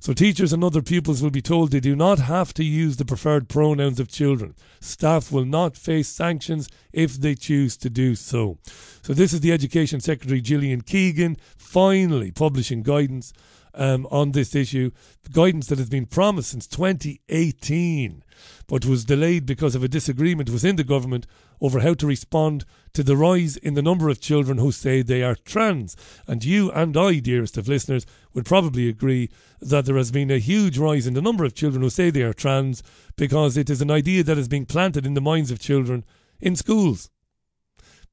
So 0.00 0.14
teachers 0.14 0.54
and 0.54 0.64
other 0.64 0.80
pupils 0.80 1.22
will 1.22 1.30
be 1.30 1.42
told 1.42 1.70
they 1.70 1.80
do 1.80 1.94
not 1.94 2.20
have 2.20 2.54
to 2.54 2.64
use 2.64 2.96
the 2.96 3.04
preferred 3.04 3.50
pronouns 3.50 4.00
of 4.00 4.08
children. 4.08 4.54
Staff 4.80 5.30
will 5.30 5.44
not 5.44 5.76
face 5.76 6.08
sanctions 6.08 6.70
if 6.90 7.14
they 7.14 7.34
choose 7.34 7.76
to 7.76 7.90
do 7.90 8.14
so. 8.14 8.56
So 9.02 9.12
this 9.12 9.34
is 9.34 9.40
the 9.40 9.52
Education 9.52 10.00
Secretary 10.00 10.40
Gillian 10.40 10.80
Keegan 10.80 11.36
finally 11.58 12.30
publishing 12.30 12.82
guidance 12.82 13.34
um, 13.74 14.06
on 14.10 14.32
this 14.32 14.54
issue, 14.54 14.90
guidance 15.32 15.66
that 15.66 15.78
has 15.78 15.90
been 15.90 16.06
promised 16.06 16.50
since 16.50 16.66
2018, 16.66 18.24
but 18.66 18.86
was 18.86 19.04
delayed 19.04 19.46
because 19.46 19.74
of 19.74 19.84
a 19.84 19.88
disagreement 19.88 20.50
within 20.50 20.76
the 20.76 20.84
government 20.84 21.26
over 21.60 21.80
how 21.80 21.94
to 21.94 22.06
respond 22.06 22.64
to 22.92 23.02
the 23.02 23.16
rise 23.16 23.56
in 23.56 23.74
the 23.74 23.82
number 23.82 24.08
of 24.08 24.20
children 24.20 24.58
who 24.58 24.72
say 24.72 25.02
they 25.02 25.22
are 25.22 25.36
trans. 25.36 25.96
And 26.26 26.44
you 26.44 26.70
and 26.72 26.96
I, 26.96 27.18
dearest 27.18 27.56
of 27.56 27.68
listeners, 27.68 28.06
would 28.34 28.46
probably 28.46 28.88
agree 28.88 29.30
that 29.60 29.84
there 29.84 29.96
has 29.96 30.10
been 30.10 30.30
a 30.30 30.38
huge 30.38 30.78
rise 30.78 31.06
in 31.06 31.14
the 31.14 31.22
number 31.22 31.44
of 31.44 31.54
children 31.54 31.82
who 31.82 31.90
say 31.90 32.10
they 32.10 32.22
are 32.22 32.32
trans 32.32 32.82
because 33.16 33.56
it 33.56 33.70
is 33.70 33.80
an 33.80 33.90
idea 33.90 34.22
that 34.24 34.38
is 34.38 34.48
being 34.48 34.66
planted 34.66 35.06
in 35.06 35.14
the 35.14 35.20
minds 35.20 35.50
of 35.50 35.60
children 35.60 36.04
in 36.40 36.56
schools 36.56 37.10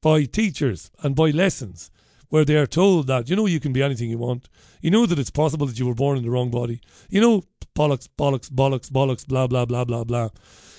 by 0.00 0.24
teachers 0.24 0.90
and 1.02 1.16
by 1.16 1.30
lessons 1.30 1.90
where 2.28 2.44
they 2.44 2.56
are 2.56 2.66
told 2.66 3.06
that, 3.06 3.28
you 3.28 3.36
know, 3.36 3.46
you 3.46 3.58
can 3.58 3.72
be 3.72 3.82
anything 3.82 4.10
you 4.10 4.18
want. 4.18 4.48
You 4.80 4.90
know 4.90 5.06
that 5.06 5.18
it's 5.18 5.30
possible 5.30 5.66
that 5.66 5.78
you 5.78 5.86
were 5.86 5.94
born 5.94 6.18
in 6.18 6.24
the 6.24 6.30
wrong 6.30 6.50
body. 6.50 6.80
You 7.08 7.20
know, 7.20 7.42
bollocks, 7.74 8.08
bollocks, 8.18 8.50
bollocks, 8.50 8.90
bollocks, 8.90 9.26
blah, 9.26 9.46
blah, 9.46 9.64
blah, 9.64 9.84
blah, 9.84 10.04
blah. 10.04 10.28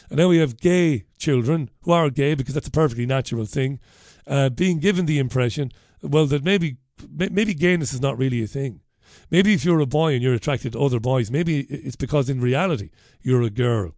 And 0.09 0.17
now 0.17 0.27
we 0.27 0.37
have 0.37 0.59
gay 0.59 1.05
children 1.17 1.69
who 1.83 1.91
are 1.91 2.09
gay 2.09 2.33
because 2.33 2.53
that's 2.53 2.67
a 2.67 2.71
perfectly 2.71 3.05
natural 3.05 3.45
thing, 3.45 3.79
uh, 4.25 4.49
being 4.49 4.79
given 4.79 5.05
the 5.05 5.19
impression, 5.19 5.71
well, 6.01 6.25
that 6.27 6.43
maybe 6.43 6.77
maybe 7.09 7.53
gayness 7.53 7.93
is 7.93 8.01
not 8.01 8.17
really 8.17 8.43
a 8.43 8.47
thing. 8.47 8.81
Maybe 9.31 9.53
if 9.53 9.63
you're 9.63 9.79
a 9.79 9.85
boy 9.85 10.13
and 10.13 10.21
you're 10.21 10.33
attracted 10.33 10.73
to 10.73 10.81
other 10.81 10.99
boys, 10.99 11.31
maybe 11.31 11.61
it's 11.61 11.95
because 11.95 12.29
in 12.29 12.41
reality 12.41 12.89
you're 13.21 13.41
a 13.41 13.49
girl. 13.49 13.93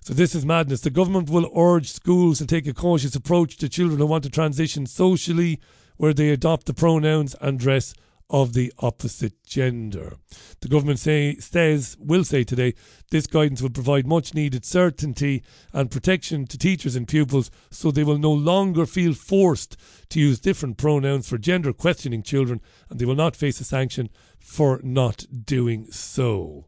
So 0.00 0.14
this 0.14 0.34
is 0.34 0.46
madness. 0.46 0.80
The 0.80 0.90
government 0.90 1.30
will 1.30 1.50
urge 1.56 1.90
schools 1.90 2.38
to 2.38 2.46
take 2.46 2.66
a 2.66 2.74
cautious 2.74 3.16
approach 3.16 3.56
to 3.56 3.68
children 3.68 3.98
who 3.98 4.06
want 4.06 4.24
to 4.24 4.30
transition 4.30 4.86
socially, 4.86 5.60
where 5.96 6.14
they 6.14 6.30
adopt 6.30 6.66
the 6.66 6.74
pronouns 6.74 7.34
and 7.40 7.58
dress 7.58 7.94
of 8.28 8.54
the 8.54 8.72
opposite 8.78 9.44
gender. 9.44 10.16
The 10.60 10.68
government 10.68 10.98
say, 10.98 11.36
says 11.36 11.96
will 12.00 12.24
say 12.24 12.44
today 12.44 12.74
this 13.10 13.26
guidance 13.26 13.62
will 13.62 13.70
provide 13.70 14.06
much 14.06 14.34
needed 14.34 14.64
certainty 14.64 15.44
and 15.72 15.90
protection 15.90 16.46
to 16.48 16.58
teachers 16.58 16.96
and 16.96 17.06
pupils 17.06 17.50
so 17.70 17.90
they 17.90 18.04
will 18.04 18.18
no 18.18 18.32
longer 18.32 18.84
feel 18.86 19.14
forced 19.14 19.76
to 20.10 20.20
use 20.20 20.40
different 20.40 20.76
pronouns 20.76 21.28
for 21.28 21.38
gender 21.38 21.72
questioning 21.72 22.22
children 22.22 22.60
and 22.90 22.98
they 22.98 23.04
will 23.04 23.14
not 23.14 23.36
face 23.36 23.60
a 23.60 23.64
sanction 23.64 24.10
for 24.40 24.80
not 24.82 25.24
doing 25.44 25.86
so. 25.90 26.66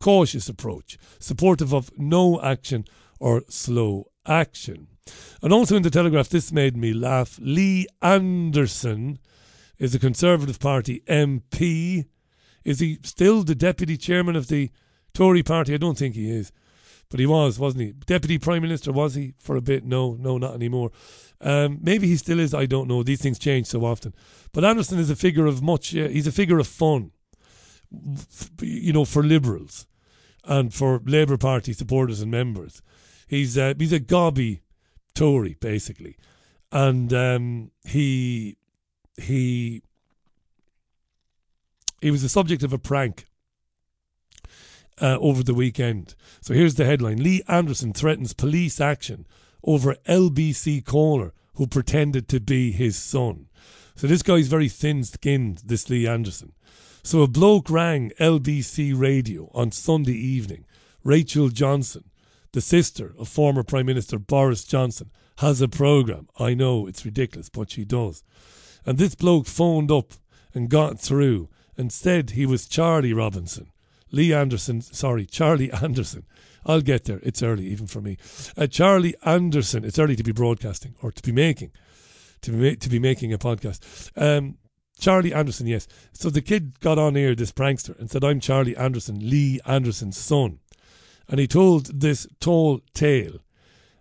Cautious 0.00 0.48
approach, 0.48 0.98
supportive 1.18 1.72
of 1.72 1.90
no 1.98 2.40
action 2.42 2.84
or 3.18 3.42
slow 3.48 4.10
action. 4.26 4.88
And 5.42 5.52
also 5.52 5.74
in 5.74 5.82
the 5.82 5.90
Telegraph, 5.90 6.28
this 6.28 6.52
made 6.52 6.76
me 6.76 6.92
laugh. 6.92 7.38
Lee 7.40 7.86
Anderson 8.02 9.18
is 9.78 9.94
a 9.94 9.98
Conservative 9.98 10.58
Party 10.58 11.02
MP. 11.06 12.06
Is 12.64 12.80
he 12.80 12.98
still 13.02 13.42
the 13.42 13.54
deputy 13.54 13.96
chairman 13.96 14.36
of 14.36 14.48
the 14.48 14.70
Tory 15.14 15.42
party? 15.42 15.74
I 15.74 15.78
don't 15.78 15.96
think 15.96 16.14
he 16.14 16.30
is. 16.30 16.52
But 17.10 17.20
he 17.20 17.26
was, 17.26 17.58
wasn't 17.58 17.84
he? 17.84 17.92
Deputy 17.92 18.38
Prime 18.38 18.60
Minister, 18.60 18.92
was 18.92 19.14
he 19.14 19.32
for 19.38 19.56
a 19.56 19.62
bit? 19.62 19.84
No, 19.84 20.14
no, 20.20 20.36
not 20.36 20.54
anymore. 20.54 20.90
Um, 21.40 21.78
maybe 21.80 22.06
he 22.06 22.16
still 22.16 22.38
is. 22.38 22.52
I 22.52 22.66
don't 22.66 22.88
know. 22.88 23.02
These 23.02 23.22
things 23.22 23.38
change 23.38 23.66
so 23.66 23.84
often. 23.84 24.14
But 24.52 24.64
Anderson 24.64 24.98
is 24.98 25.08
a 25.08 25.16
figure 25.16 25.46
of 25.46 25.62
much, 25.62 25.96
uh, 25.96 26.08
he's 26.08 26.26
a 26.26 26.32
figure 26.32 26.58
of 26.58 26.66
fun, 26.66 27.12
you 28.60 28.92
know, 28.92 29.06
for 29.06 29.22
Liberals 29.22 29.86
and 30.44 30.74
for 30.74 31.00
Labour 31.06 31.38
Party 31.38 31.72
supporters 31.72 32.20
and 32.20 32.30
members. 32.30 32.82
He's, 33.26 33.56
uh, 33.56 33.74
he's 33.78 33.92
a 33.92 34.00
gobby 34.00 34.62
Tory, 35.14 35.56
basically. 35.60 36.16
And 36.70 37.12
um, 37.14 37.70
he 37.84 38.58
he 39.18 39.82
he 42.00 42.10
was 42.10 42.22
the 42.22 42.28
subject 42.28 42.62
of 42.62 42.72
a 42.72 42.78
prank 42.78 43.26
uh, 45.00 45.18
over 45.20 45.42
the 45.42 45.54
weekend. 45.54 46.14
So 46.40 46.54
here's 46.54 46.76
the 46.76 46.84
headline: 46.84 47.22
Lee 47.22 47.42
Anderson 47.48 47.92
threatens 47.92 48.32
police 48.32 48.80
action 48.80 49.26
over 49.64 49.96
LBC 50.08 50.84
caller 50.84 51.32
who 51.54 51.66
pretended 51.66 52.28
to 52.28 52.40
be 52.40 52.70
his 52.70 52.96
son. 52.96 53.48
So 53.96 54.06
this 54.06 54.22
guy's 54.22 54.46
very 54.46 54.68
thin-skinned. 54.68 55.62
This 55.64 55.90
Lee 55.90 56.06
Anderson. 56.06 56.52
So 57.02 57.22
a 57.22 57.28
bloke 57.28 57.68
rang 57.68 58.12
LBC 58.20 58.98
radio 58.98 59.50
on 59.54 59.72
Sunday 59.72 60.12
evening. 60.12 60.66
Rachel 61.02 61.48
Johnson, 61.48 62.04
the 62.52 62.60
sister 62.60 63.14
of 63.18 63.28
former 63.28 63.62
Prime 63.62 63.86
Minister 63.86 64.18
Boris 64.18 64.64
Johnson, 64.64 65.10
has 65.38 65.60
a 65.60 65.68
programme. 65.68 66.28
I 66.38 66.54
know 66.54 66.86
it's 66.86 67.04
ridiculous, 67.04 67.48
but 67.48 67.70
she 67.70 67.84
does. 67.84 68.22
And 68.88 68.96
this 68.96 69.14
bloke 69.14 69.46
phoned 69.46 69.90
up 69.90 70.14
and 70.54 70.70
got 70.70 70.98
through 70.98 71.50
and 71.76 71.92
said 71.92 72.30
he 72.30 72.46
was 72.46 72.66
Charlie 72.66 73.12
Robinson, 73.12 73.70
Lee 74.10 74.32
Anderson, 74.32 74.80
sorry, 74.80 75.26
Charlie 75.26 75.70
Anderson. 75.82 76.24
I'll 76.64 76.80
get 76.80 77.04
there. 77.04 77.20
It's 77.22 77.42
early, 77.42 77.66
even 77.66 77.86
for 77.86 78.00
me. 78.00 78.16
Uh, 78.56 78.66
Charlie 78.66 79.14
Anderson. 79.26 79.84
It's 79.84 79.98
early 79.98 80.16
to 80.16 80.22
be 80.22 80.32
broadcasting 80.32 80.94
or 81.02 81.12
to 81.12 81.22
be 81.22 81.32
making, 81.32 81.72
to 82.40 82.50
be 82.50 82.56
ma- 82.56 82.76
to 82.80 82.88
be 82.88 82.98
making 82.98 83.30
a 83.30 83.36
podcast. 83.36 84.10
Um, 84.16 84.56
Charlie 84.98 85.34
Anderson, 85.34 85.66
yes. 85.66 85.86
So 86.14 86.30
the 86.30 86.40
kid 86.40 86.80
got 86.80 86.98
on 86.98 87.14
here, 87.14 87.34
this 87.34 87.52
prankster, 87.52 87.98
and 87.98 88.10
said, 88.10 88.24
"I'm 88.24 88.40
Charlie 88.40 88.74
Anderson, 88.74 89.18
Lee 89.28 89.60
Anderson's 89.66 90.16
son," 90.16 90.60
and 91.28 91.38
he 91.38 91.46
told 91.46 92.00
this 92.00 92.26
tall 92.40 92.80
tale 92.94 93.40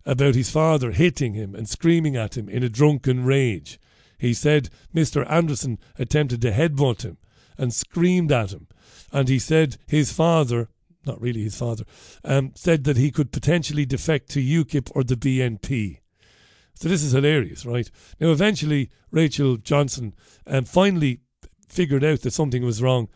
about 0.05 0.35
his 0.35 0.49
father 0.49 0.91
hitting 0.91 1.33
him 1.33 1.55
and 1.55 1.67
screaming 1.67 2.15
at 2.15 2.37
him 2.37 2.47
in 2.47 2.63
a 2.63 2.69
drunken 2.69 3.25
rage. 3.25 3.81
He 4.17 4.33
said 4.33 4.69
Mr. 4.93 5.29
Anderson 5.29 5.79
attempted 5.97 6.41
to 6.41 6.51
headbutt 6.51 7.03
him 7.03 7.17
and 7.57 7.73
screamed 7.73 8.31
at 8.31 8.51
him. 8.51 8.67
And 9.11 9.29
he 9.29 9.39
said 9.39 9.77
his 9.87 10.11
father, 10.11 10.69
not 11.05 11.21
really 11.21 11.43
his 11.43 11.57
father, 11.57 11.85
um, 12.23 12.51
said 12.55 12.83
that 12.83 12.97
he 12.97 13.11
could 13.11 13.31
potentially 13.31 13.85
defect 13.85 14.29
to 14.31 14.39
UKIP 14.41 14.91
or 14.95 15.03
the 15.03 15.15
BNP. 15.15 15.99
So 16.75 16.89
this 16.89 17.03
is 17.03 17.13
hilarious, 17.13 17.65
right? 17.65 17.89
Now, 18.19 18.29
eventually, 18.29 18.91
Rachel 19.09 19.57
Johnson 19.57 20.13
um, 20.45 20.65
finally 20.65 21.21
figured 21.67 22.03
out 22.03 22.21
that 22.21 22.31
something 22.31 22.63
was 22.63 22.83
wrong 22.83 23.09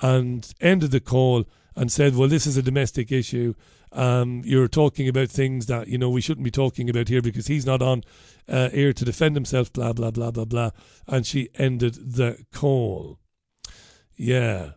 and 0.00 0.48
ended 0.60 0.92
the 0.92 1.00
call 1.00 1.44
and 1.74 1.90
said, 1.90 2.16
well, 2.16 2.28
this 2.28 2.46
is 2.46 2.56
a 2.56 2.62
domestic 2.62 3.10
issue. 3.10 3.54
Um, 3.92 4.42
you're 4.44 4.68
talking 4.68 5.08
about 5.08 5.28
things 5.28 5.66
that, 5.66 5.88
you 5.88 5.98
know, 5.98 6.10
we 6.10 6.20
shouldn't 6.20 6.44
be 6.44 6.50
talking 6.50 6.90
about 6.90 7.08
here 7.08 7.22
because 7.22 7.46
he's 7.46 7.66
not 7.66 7.82
on 7.82 8.02
uh, 8.48 8.68
air 8.72 8.92
to 8.92 9.04
defend 9.04 9.36
himself, 9.36 9.72
blah, 9.72 9.92
blah, 9.92 10.10
blah, 10.10 10.30
blah, 10.30 10.44
blah. 10.44 10.70
And 11.06 11.26
she 11.26 11.48
ended 11.54 12.14
the 12.14 12.44
call. 12.52 13.18
Yeah. 14.16 14.72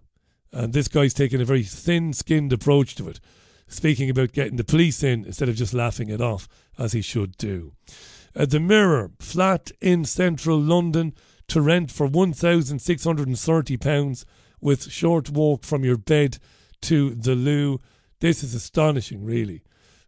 And 0.53 0.73
this 0.73 0.87
guy's 0.87 1.13
taking 1.13 1.41
a 1.41 1.45
very 1.45 1.63
thin 1.63 2.13
skinned 2.13 2.53
approach 2.53 2.95
to 2.95 3.09
it, 3.09 3.19
speaking 3.67 4.09
about 4.09 4.33
getting 4.33 4.57
the 4.57 4.63
police 4.63 5.03
in 5.03 5.25
instead 5.25 5.49
of 5.49 5.55
just 5.55 5.73
laughing 5.73 6.09
it 6.09 6.21
off, 6.21 6.47
as 6.77 6.93
he 6.93 7.01
should 7.01 7.35
do. 7.37 7.73
Uh, 8.35 8.45
the 8.45 8.59
Mirror, 8.59 9.11
flat 9.19 9.71
in 9.81 10.05
central 10.05 10.59
London 10.59 11.13
to 11.47 11.61
rent 11.61 11.91
for 11.91 12.07
£1,630 12.07 14.25
with 14.61 14.89
short 14.89 15.29
walk 15.29 15.65
from 15.65 15.83
your 15.83 15.97
bed 15.97 16.37
to 16.81 17.13
the 17.15 17.35
loo. 17.35 17.81
This 18.21 18.41
is 18.43 18.53
astonishing, 18.53 19.25
really. 19.25 19.63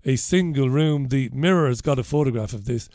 A 0.05 0.15
single 0.15 0.69
room, 0.69 1.07
the 1.07 1.29
Mirror 1.33 1.67
has 1.67 1.81
got 1.81 1.97
a 1.97 2.03
photograph 2.03 2.53
of 2.53 2.65
this. 2.65 2.87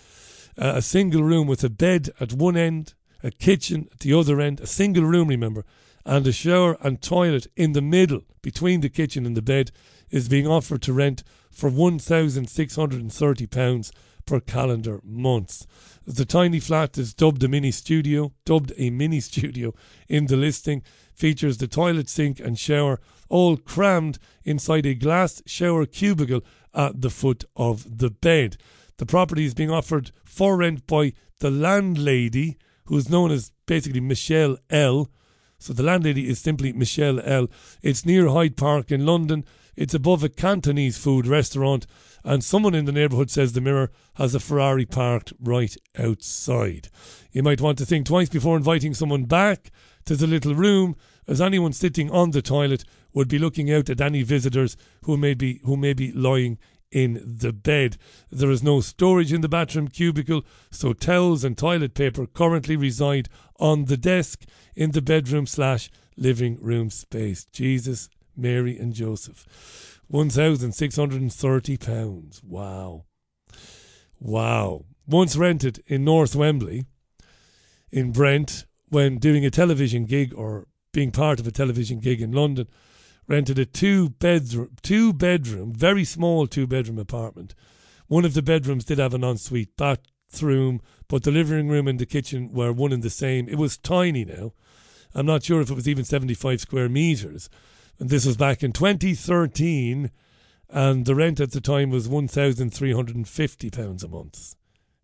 Uh, 0.56 0.74
a 0.76 0.82
single 0.82 1.24
room 1.24 1.48
with 1.48 1.64
a 1.64 1.68
bed 1.68 2.10
at 2.20 2.32
one 2.32 2.56
end, 2.56 2.94
a 3.22 3.32
kitchen 3.32 3.88
at 3.92 3.98
the 3.98 4.14
other 4.14 4.40
end, 4.40 4.60
a 4.60 4.66
single 4.66 5.02
room, 5.02 5.26
remember, 5.28 5.64
and 6.06 6.24
a 6.26 6.32
shower 6.32 6.78
and 6.80 7.02
toilet 7.02 7.48
in 7.56 7.72
the 7.72 7.82
middle 7.82 8.22
between 8.42 8.80
the 8.80 8.88
kitchen 8.88 9.26
and 9.26 9.36
the 9.36 9.42
bed 9.42 9.72
is 10.08 10.28
being 10.28 10.46
offered 10.46 10.82
to 10.82 10.92
rent 10.92 11.24
for 11.50 11.68
£1,630 11.68 13.90
per 14.24 14.38
calendar 14.40 15.00
month. 15.02 15.66
The 16.06 16.24
tiny 16.24 16.60
flat 16.60 16.96
is 16.96 17.12
dubbed 17.12 17.42
a 17.42 17.48
mini 17.48 17.72
studio, 17.72 18.34
dubbed 18.44 18.72
a 18.78 18.90
mini 18.90 19.18
studio 19.20 19.74
in 20.06 20.26
the 20.26 20.36
listing, 20.36 20.84
features 21.12 21.58
the 21.58 21.66
toilet, 21.66 22.08
sink, 22.08 22.38
and 22.38 22.56
shower, 22.56 23.00
all 23.28 23.56
crammed 23.56 24.18
inside 24.44 24.86
a 24.86 24.94
glass 24.94 25.42
shower 25.46 25.86
cubicle 25.86 26.42
at 26.74 27.00
the 27.00 27.10
foot 27.10 27.44
of 27.56 27.98
the 27.98 28.10
bed. 28.10 28.56
The 28.98 29.06
property 29.06 29.44
is 29.44 29.54
being 29.54 29.70
offered 29.70 30.10
for 30.24 30.56
rent 30.56 30.86
by 30.86 31.12
the 31.40 31.50
landlady, 31.50 32.56
who 32.86 32.96
is 32.96 33.08
known 33.08 33.30
as 33.30 33.52
basically 33.66 34.00
Michelle 34.00 34.56
L. 34.70 35.10
So 35.58 35.72
the 35.72 35.82
landlady 35.82 36.28
is 36.28 36.38
simply 36.38 36.72
Michelle 36.72 37.20
L. 37.20 37.48
It's 37.82 38.06
near 38.06 38.28
Hyde 38.28 38.56
Park 38.56 38.90
in 38.90 39.06
London. 39.06 39.44
It's 39.76 39.94
above 39.94 40.24
a 40.24 40.28
Cantonese 40.28 40.98
food 40.98 41.26
restaurant, 41.26 41.86
and 42.24 42.42
someone 42.42 42.74
in 42.74 42.84
the 42.84 42.92
neighbourhood 42.92 43.30
says 43.30 43.52
the 43.52 43.60
mirror 43.60 43.90
has 44.14 44.34
a 44.34 44.40
Ferrari 44.40 44.84
parked 44.84 45.32
right 45.38 45.76
outside. 45.96 46.88
You 47.30 47.44
might 47.44 47.60
want 47.60 47.78
to 47.78 47.86
think 47.86 48.06
twice 48.06 48.28
before 48.28 48.56
inviting 48.56 48.94
someone 48.94 49.24
back 49.24 49.70
to 50.06 50.16
the 50.16 50.26
little 50.26 50.54
room, 50.54 50.96
as 51.28 51.40
anyone 51.40 51.72
sitting 51.72 52.10
on 52.10 52.32
the 52.32 52.42
toilet 52.42 52.84
would 53.12 53.28
be 53.28 53.38
looking 53.38 53.72
out 53.72 53.90
at 53.90 54.00
any 54.00 54.22
visitors 54.22 54.76
who 55.02 55.16
may 55.16 55.34
be 55.34 55.60
who 55.64 55.76
may 55.76 55.92
be 55.92 56.12
lying 56.12 56.58
in 56.90 57.22
the 57.24 57.52
bed. 57.52 57.96
There 58.30 58.50
is 58.50 58.62
no 58.62 58.80
storage 58.80 59.32
in 59.32 59.40
the 59.40 59.48
bathroom 59.48 59.88
cubicle, 59.88 60.44
so 60.70 60.92
towels 60.92 61.44
and 61.44 61.56
toilet 61.56 61.94
paper 61.94 62.26
currently 62.26 62.76
reside 62.76 63.28
on 63.58 63.86
the 63.86 63.96
desk 63.96 64.44
in 64.74 64.92
the 64.92 65.02
bedroom 65.02 65.46
slash 65.46 65.90
living 66.16 66.58
room 66.60 66.90
space. 66.90 67.44
Jesus, 67.46 68.08
Mary, 68.36 68.78
and 68.78 68.92
Joseph. 68.92 70.00
£1,630. 70.12 72.44
Wow. 72.44 73.04
Wow. 74.18 74.84
Once 75.06 75.36
rented 75.36 75.82
in 75.86 76.04
North 76.04 76.34
Wembley, 76.34 76.86
in 77.90 78.12
Brent, 78.12 78.66
when 78.88 79.18
doing 79.18 79.44
a 79.44 79.50
television 79.50 80.06
gig 80.06 80.32
or 80.34 80.66
being 80.92 81.10
part 81.10 81.40
of 81.40 81.46
a 81.46 81.50
television 81.50 82.00
gig 82.00 82.22
in 82.22 82.32
London, 82.32 82.66
rented 83.28 83.58
a 83.58 83.66
two 83.66 84.08
bedroom, 84.08 84.70
two 84.82 85.12
bedroom, 85.12 85.72
very 85.72 86.04
small 86.04 86.46
two 86.46 86.66
bedroom 86.66 86.98
apartment. 86.98 87.54
One 88.08 88.24
of 88.24 88.34
the 88.34 88.42
bedrooms 88.42 88.86
did 88.86 88.98
have 88.98 89.14
an 89.14 89.22
ensuite 89.22 89.76
bathroom, 89.76 90.80
but 91.08 91.22
the 91.22 91.30
living 91.30 91.68
room 91.68 91.86
and 91.86 91.98
the 91.98 92.06
kitchen 92.06 92.52
were 92.52 92.72
one 92.72 92.92
and 92.92 93.02
the 93.02 93.10
same. 93.10 93.48
It 93.48 93.58
was 93.58 93.76
tiny 93.76 94.24
now. 94.24 94.54
I'm 95.14 95.26
not 95.26 95.44
sure 95.44 95.60
if 95.60 95.70
it 95.70 95.74
was 95.74 95.88
even 95.88 96.04
75 96.04 96.60
square 96.60 96.88
meters. 96.88 97.50
And 97.98 98.08
this 98.08 98.24
was 98.24 98.36
back 98.36 98.62
in 98.62 98.72
2013, 98.72 100.10
and 100.70 101.04
the 101.04 101.14
rent 101.14 101.40
at 101.40 101.52
the 101.52 101.60
time 101.60 101.90
was 101.90 102.08
£1,350 102.08 104.04
a 104.04 104.08
month. 104.08 104.54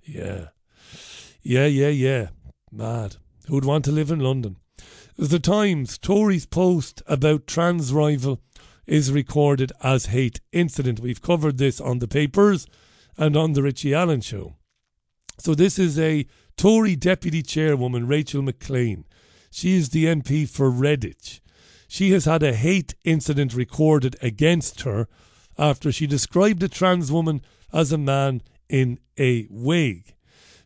Yeah. 0.03 0.49
Yeah, 1.43 1.67
yeah, 1.67 1.89
yeah. 1.89 2.29
Mad. 2.71 3.17
Who'd 3.49 3.65
want 3.65 3.85
to 3.87 3.93
live 3.93 4.11
in 4.11 4.21
London? 4.21 4.57
The 5.17 5.39
Times, 5.39 5.97
Tories 5.97 6.45
post 6.45 7.01
about 7.07 7.47
trans 7.47 7.93
rival 7.93 8.41
is 8.85 9.13
recorded 9.13 9.71
as 9.81 10.07
hate 10.07 10.41
incident. 10.51 10.99
We've 10.99 11.23
covered 11.23 11.57
this 11.57 11.81
on 11.81 12.01
the 12.01 12.09
papers 12.09 12.67
and 13.17 13.37
on 13.37 13.53
the 13.53 13.63
Richie 13.63 13.95
Allen 13.95 14.23
show. 14.23 14.57
So 15.39 15.55
this 15.55 15.79
is 15.79 16.01
a 16.01 16.27
Tory 16.57 16.97
deputy 16.97 17.43
chairwoman, 17.43 18.09
Rachel 18.09 18.43
Maclean. 18.43 19.05
She 19.53 19.77
is 19.77 19.91
the 19.91 20.07
MP 20.07 20.49
for 20.49 20.69
Redditch. 20.69 21.39
She 21.87 22.11
has 22.11 22.25
had 22.25 22.43
a 22.43 22.53
hate 22.53 22.97
incident 23.05 23.55
recorded 23.55 24.17
against 24.21 24.81
her 24.81 25.07
after 25.57 25.93
she 25.93 26.09
described 26.09 26.61
a 26.65 26.69
trans 26.69 27.13
woman 27.13 27.41
as 27.73 27.93
a 27.93 27.99
man 27.99 28.43
in 28.69 28.99
a 29.17 29.47
wig. 29.49 30.17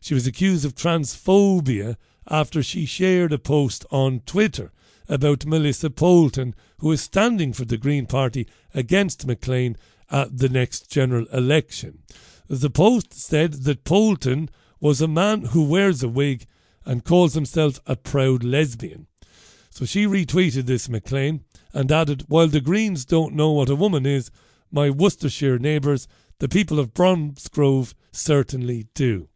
She 0.01 0.15
was 0.15 0.25
accused 0.25 0.65
of 0.65 0.73
transphobia 0.73 1.97
after 2.29 2.61
she 2.61 2.85
shared 2.85 3.33
a 3.33 3.39
post 3.39 3.85
on 3.89 4.21
Twitter 4.25 4.71
about 5.07 5.45
Melissa 5.45 5.89
Poulton, 5.89 6.53
who 6.77 6.91
is 6.91 7.01
standing 7.01 7.53
for 7.53 7.65
the 7.65 7.77
Green 7.77 8.05
Party 8.05 8.47
against 8.73 9.25
Maclean 9.25 9.75
at 10.11 10.37
the 10.37 10.49
next 10.49 10.89
general 10.89 11.25
election. 11.33 11.99
The 12.47 12.69
post 12.69 13.13
said 13.13 13.53
that 13.63 13.83
Poulton 13.83 14.49
was 14.79 15.01
a 15.01 15.07
man 15.07 15.45
who 15.45 15.63
wears 15.63 16.03
a 16.03 16.09
wig 16.09 16.45
and 16.85 17.03
calls 17.03 17.33
himself 17.33 17.79
a 17.85 17.95
proud 17.95 18.43
lesbian. 18.43 19.07
So 19.69 19.85
she 19.85 20.05
retweeted 20.05 20.65
this 20.65 20.89
Maclean 20.89 21.43
and 21.73 21.91
added, 21.91 22.25
While 22.27 22.47
the 22.47 22.61
Greens 22.61 23.05
don't 23.05 23.35
know 23.35 23.51
what 23.51 23.69
a 23.69 23.75
woman 23.75 24.05
is, 24.05 24.31
my 24.71 24.89
Worcestershire 24.89 25.59
neighbours, 25.59 26.07
the 26.39 26.49
people 26.49 26.79
of 26.79 26.93
Bromsgrove, 26.93 27.93
certainly 28.11 28.87
do. 28.93 29.28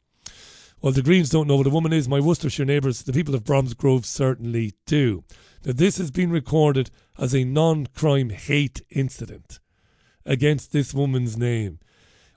While 0.84 0.91
the 0.91 1.02
Greens 1.02 1.30
don't 1.30 1.48
know 1.48 1.56
what 1.56 1.65
a 1.65 1.69
woman 1.69 1.93
is, 1.93 2.10
my 2.10 2.19
Worcestershire 2.19 2.65
neighbours, 2.65 3.04
the 3.04 3.13
people 3.13 3.34
of 3.36 3.46
Bromsgrove, 3.46 4.06
certainly 4.06 4.74
do. 4.86 5.24
Now, 5.63 5.72
this 5.72 5.98
has 5.98 6.12
been 6.12 6.30
recorded 6.30 6.91
as 7.17 7.34
a 7.34 7.46
non 7.46 7.86
crime 7.96 8.32
hate 8.32 8.82
incident 8.89 9.62
against 10.26 10.74
this 10.74 10.93
woman's 10.93 11.38
name. 11.38 11.80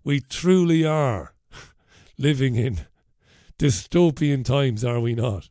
We 0.04 0.20
truly 0.20 0.84
are 0.84 1.34
living 2.18 2.54
in 2.54 2.86
dystopian 3.58 4.44
times, 4.44 4.84
are 4.84 5.00
we 5.00 5.16
not? 5.16 5.48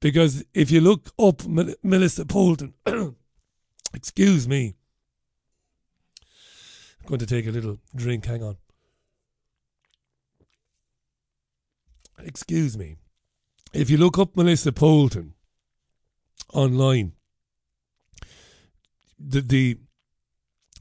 Because 0.00 0.42
if 0.54 0.72
you 0.72 0.80
look 0.80 1.12
up 1.16 1.46
Mel- 1.46 1.76
Melissa 1.84 2.26
Poulton, 2.26 2.74
excuse 3.94 4.48
me, 4.48 4.74
I'm 7.00 7.06
going 7.06 7.20
to 7.20 7.26
take 7.26 7.46
a 7.46 7.52
little 7.52 7.78
drink, 7.94 8.26
hang 8.26 8.42
on. 8.42 8.56
Excuse 12.24 12.76
me, 12.76 12.96
if 13.72 13.90
you 13.90 13.96
look 13.96 14.18
up 14.18 14.36
Melissa 14.36 14.72
Poulton 14.72 15.34
online, 16.52 17.12
the 19.18 19.40
the 19.40 19.78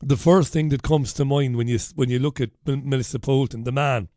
the 0.01 0.17
first 0.17 0.51
thing 0.51 0.69
that 0.69 0.83
comes 0.83 1.13
to 1.13 1.25
mind 1.25 1.55
when 1.55 1.67
you 1.67 1.79
when 1.95 2.09
you 2.09 2.19
look 2.19 2.41
at 2.41 2.51
Melissa 2.65 3.19
Poulton, 3.19 3.63
the 3.63 3.71
man 3.71 4.09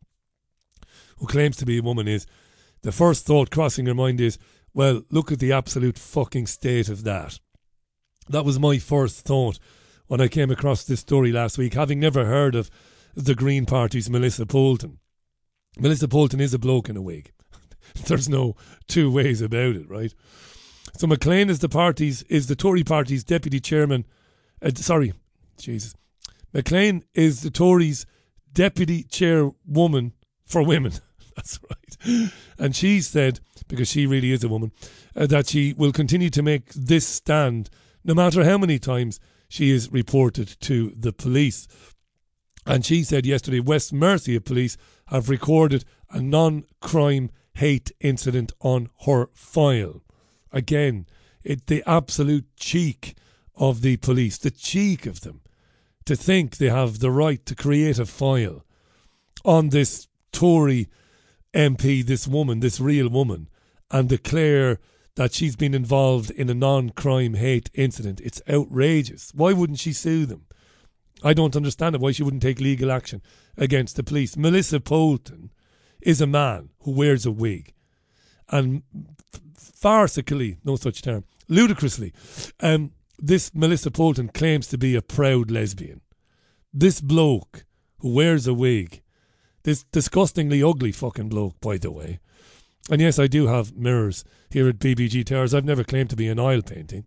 who 1.19 1.27
claims 1.27 1.57
to 1.57 1.67
be 1.67 1.79
a 1.79 1.83
woman, 1.83 2.09
is 2.09 2.27
the 2.83 2.93
first 2.93 3.25
thought 3.27 3.51
crossing 3.51 3.87
your 3.87 3.95
mind 3.95 4.21
is, 4.21 4.39
well, 4.75 5.03
look 5.11 5.33
at 5.33 5.39
the 5.39 5.53
absolute 5.53 5.99
fucking 5.99 6.47
state 6.47 6.89
of 6.89 7.05
that. 7.05 7.39
That 8.29 8.45
was 8.45 8.59
my 8.59 8.79
first 8.79 9.25
thought 9.25 9.59
when 10.09 10.21
I 10.21 10.29
came 10.29 10.51
across 10.51 10.85
this 10.85 11.01
story 11.01 11.33
last 11.33 11.59
week, 11.59 11.75
having 11.75 12.01
never 12.01 12.27
heard 12.27 12.55
of 12.55 12.71
the 13.15 13.35
Green 13.35 13.65
Party's 13.65 14.11
Melissa 14.11 14.45
Poulton. 14.45 14.99
Melissa 15.79 16.09
Poulton 16.09 16.41
is 16.41 16.55
a 16.55 16.59
bloke 16.59 16.89
in 16.89 16.97
a 16.97 17.03
wig. 17.03 17.33
There's 18.07 18.29
no 18.29 18.57
two 18.89 19.11
ways 19.11 19.41
about 19.41 19.77
it, 19.77 19.89
right? 19.89 20.15
So 20.97 21.07
Maclean 21.07 21.51
is 21.51 21.59
the 21.59 21.69
party's 21.69 22.23
is 22.25 22.47
the 22.47 22.57
Tory 22.57 22.83
party's 22.83 23.25
deputy 23.25 23.61
chairman. 23.61 24.07
Uh, 24.63 24.71
sorry, 24.75 25.13
Jesus. 25.59 25.95
Maclean 26.53 27.05
is 27.15 27.43
the 27.43 27.51
Tories' 27.51 28.07
deputy 28.53 29.03
chairwoman 29.03 30.13
for 30.47 30.63
women. 30.63 30.93
That's 31.37 31.61
right. 31.69 32.31
And 32.59 32.75
she 32.75 33.03
said, 33.03 33.41
because 33.69 33.89
she 33.89 34.07
really 34.07 34.33
is 34.33 34.43
a 34.43 34.49
woman, 34.49 34.73
uh, 35.15 35.27
that 35.27 35.49
she 35.49 35.75
will 35.75 35.93
continue 35.93 36.31
to 36.31 36.43
make 36.43 36.73
this 36.73 37.07
stand 37.07 37.69
no 38.05 38.15
matter 38.15 38.45
how 38.45 38.57
many 38.57 38.79
times 38.79 39.21
she 39.49 39.71
is 39.71 39.93
reported 39.93 40.57
to 40.61 40.95
the 40.97 41.13
police. 41.13 41.69
And 42.65 42.87
she 42.87 43.03
said 43.03 43.27
yesterday 43.27 43.61
West 43.61 43.93
Mercia 43.93 44.41
police 44.41 44.77
have 45.09 45.29
recorded 45.29 45.85
a 46.11 46.21
non 46.21 46.65
crime 46.81 47.31
hate 47.55 47.93
incident 48.01 48.53
on 48.61 48.89
her 49.07 49.27
file. 49.35 50.03
Again, 50.53 51.07
it, 51.43 51.67
the 51.67 51.83
absolute 51.87 52.47
cheek 52.57 53.17
of 53.55 53.81
the 53.81 53.97
police, 53.97 54.39
the 54.39 54.51
cheek 54.51 55.07
of 55.07 55.21
them, 55.23 55.41
to 56.05 56.17
think 56.17 56.57
they 56.57 56.69
have 56.69 56.99
the 56.99 57.11
right 57.11 57.45
to 57.47 57.55
create 57.55 57.99
a 57.99 58.07
file 58.07 58.65
on 59.45 59.71
this 59.71 60.09
Tory 60.33 60.89
MP, 61.55 62.05
this 62.05 62.29
woman, 62.29 62.61
this 62.61 62.79
real 62.81 63.09
woman, 63.09 63.49
and 63.91 64.09
declare 64.09 64.79
that 65.15 65.33
she's 65.33 65.57
been 65.57 65.73
involved 65.75 66.31
in 66.31 66.51
a 66.51 66.55
non 66.55 66.91
crime 66.91 67.35
hate 67.35 67.71
incident. 67.75 68.21
It's 68.21 68.43
outrageous. 68.49 69.33
Why 69.35 69.53
wouldn't 69.53 69.79
she 69.79 69.93
sue 69.93 70.27
them? 70.27 70.47
I 71.23 71.33
don't 71.33 71.57
understand 71.57 71.95
it. 71.95 72.01
Why 72.01 72.13
she 72.13 72.23
wouldn't 72.23 72.43
take 72.43 72.61
legal 72.61 72.93
action 72.93 73.23
against 73.57 73.97
the 73.97 74.03
police. 74.03 74.37
Melissa 74.37 74.81
Poulton 74.81 75.51
is 76.01 76.21
a 76.21 76.27
man 76.27 76.71
who 76.81 76.93
wears 76.93 77.27
a 77.27 77.31
wig. 77.31 77.73
And 78.49 78.83
farcically, 79.59 80.59
no 80.65 80.77
such 80.77 81.03
term, 81.03 81.25
ludicrously, 81.49 82.13
um, 82.61 82.93
this 83.19 83.55
Melissa 83.55 83.91
Poulton 83.91 84.29
claims 84.29 84.67
to 84.69 84.79
be 84.79 84.95
a 84.95 85.03
proud 85.03 85.51
lesbian. 85.51 86.03
This 86.73 87.01
bloke 87.01 87.65
who 87.99 88.13
wears 88.13 88.47
a 88.47 88.55
wig, 88.55 89.03
this 89.63 89.85
disgustingly 89.85 90.63
ugly 90.63 90.93
fucking 90.93 91.29
bloke, 91.29 91.59
by 91.61 91.79
the 91.79 91.91
way. 91.91 92.21
And 92.91 93.01
yes, 93.01 93.19
I 93.19 93.27
do 93.27 93.47
have 93.49 93.75
mirrors 93.75 94.25
here 94.51 94.69
at 94.69 94.79
BBG 94.79 95.25
Towers. 95.25 95.55
I've 95.55 95.65
never 95.65 95.83
claimed 95.83 96.11
to 96.11 96.17
be 96.17 96.29
an 96.29 96.39
oil 96.39 96.63
painting. 96.63 97.07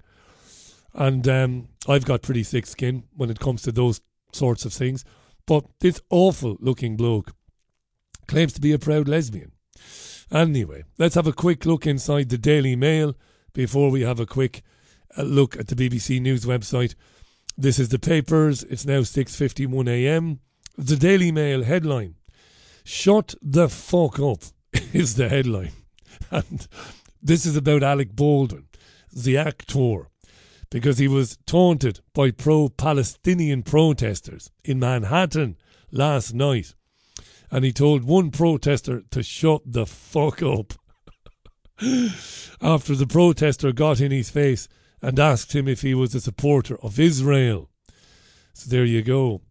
And 0.94 1.28
um, 1.28 1.70
I've 1.88 2.06
got 2.06 2.22
pretty 2.22 2.44
thick 2.44 2.66
skin 2.66 3.04
when 3.16 3.30
it 3.30 3.40
comes 3.40 3.62
to 3.64 3.72
those 3.72 4.02
sorts 4.32 4.66
of 4.66 4.74
things. 4.74 5.06
But 5.46 5.66
this 5.80 6.02
awful 6.10 6.58
looking 6.60 6.96
bloke 6.98 7.34
claims 8.28 8.54
to 8.54 8.62
be 8.62 8.72
a 8.72 8.80
proud 8.80 9.08
lesbian. 9.08 9.52
Anyway, 10.32 10.84
let's 11.00 11.16
have 11.16 11.26
a 11.28 11.34
quick 11.34 11.66
look 11.66 11.88
inside 11.88 12.30
the 12.30 12.38
Daily 12.38 12.76
Mail 12.76 13.16
before 13.54 13.90
we 13.90 14.02
have 14.02 14.20
a 14.20 14.28
quick 14.28 14.62
uh, 15.18 15.24
look 15.24 15.58
at 15.58 15.68
the 15.68 15.76
BBC 15.76 16.22
News 16.22 16.46
website. 16.46 16.94
This 17.58 17.80
is 17.80 17.90
the 17.90 18.00
papers. 18.00 18.64
It's 18.64 18.86
now 18.86 19.00
6:51 19.00 19.90
a.m. 19.90 20.40
The 20.78 20.96
Daily 20.96 21.32
Mail 21.32 21.64
headline: 21.64 22.16
"Shut 22.84 23.34
the 23.42 23.68
fuck 23.70 24.20
up" 24.20 24.44
is 24.94 25.16
the 25.16 25.30
headline, 25.30 25.74
and 26.32 26.68
this 27.22 27.46
is 27.48 27.56
about 27.56 27.82
Alec 27.82 28.16
Baldwin, 28.16 28.68
the 29.12 29.38
actor, 29.38 30.10
because 30.70 30.98
he 30.98 31.08
was 31.08 31.38
taunted 31.46 32.00
by 32.14 32.32
pro-Palestinian 32.32 33.64
protesters 33.64 34.52
in 34.64 34.80
Manhattan 34.80 35.58
last 35.92 36.34
night 36.34 36.76
and 37.52 37.66
he 37.66 37.72
told 37.72 38.04
one 38.04 38.32
protester 38.32 39.02
to 39.12 39.24
shut 39.24 39.62
the 39.66 39.86
fuck 39.86 40.42
up. 40.44 40.74
After 42.62 42.96
the 42.96 43.08
protester 43.08 43.72
got 43.72 44.00
in 44.00 44.12
his 44.12 44.30
face 44.30 44.68
and 45.02 45.20
asked 45.20 45.56
him 45.56 45.68
if 45.68 45.82
he 45.82 45.94
was 45.94 46.14
a 46.14 46.22
supporter 46.22 46.78
of 46.84 47.00
Israel. 47.00 47.70
So 48.54 48.70
there 48.70 48.86
you 48.86 49.02
go. 49.02 49.42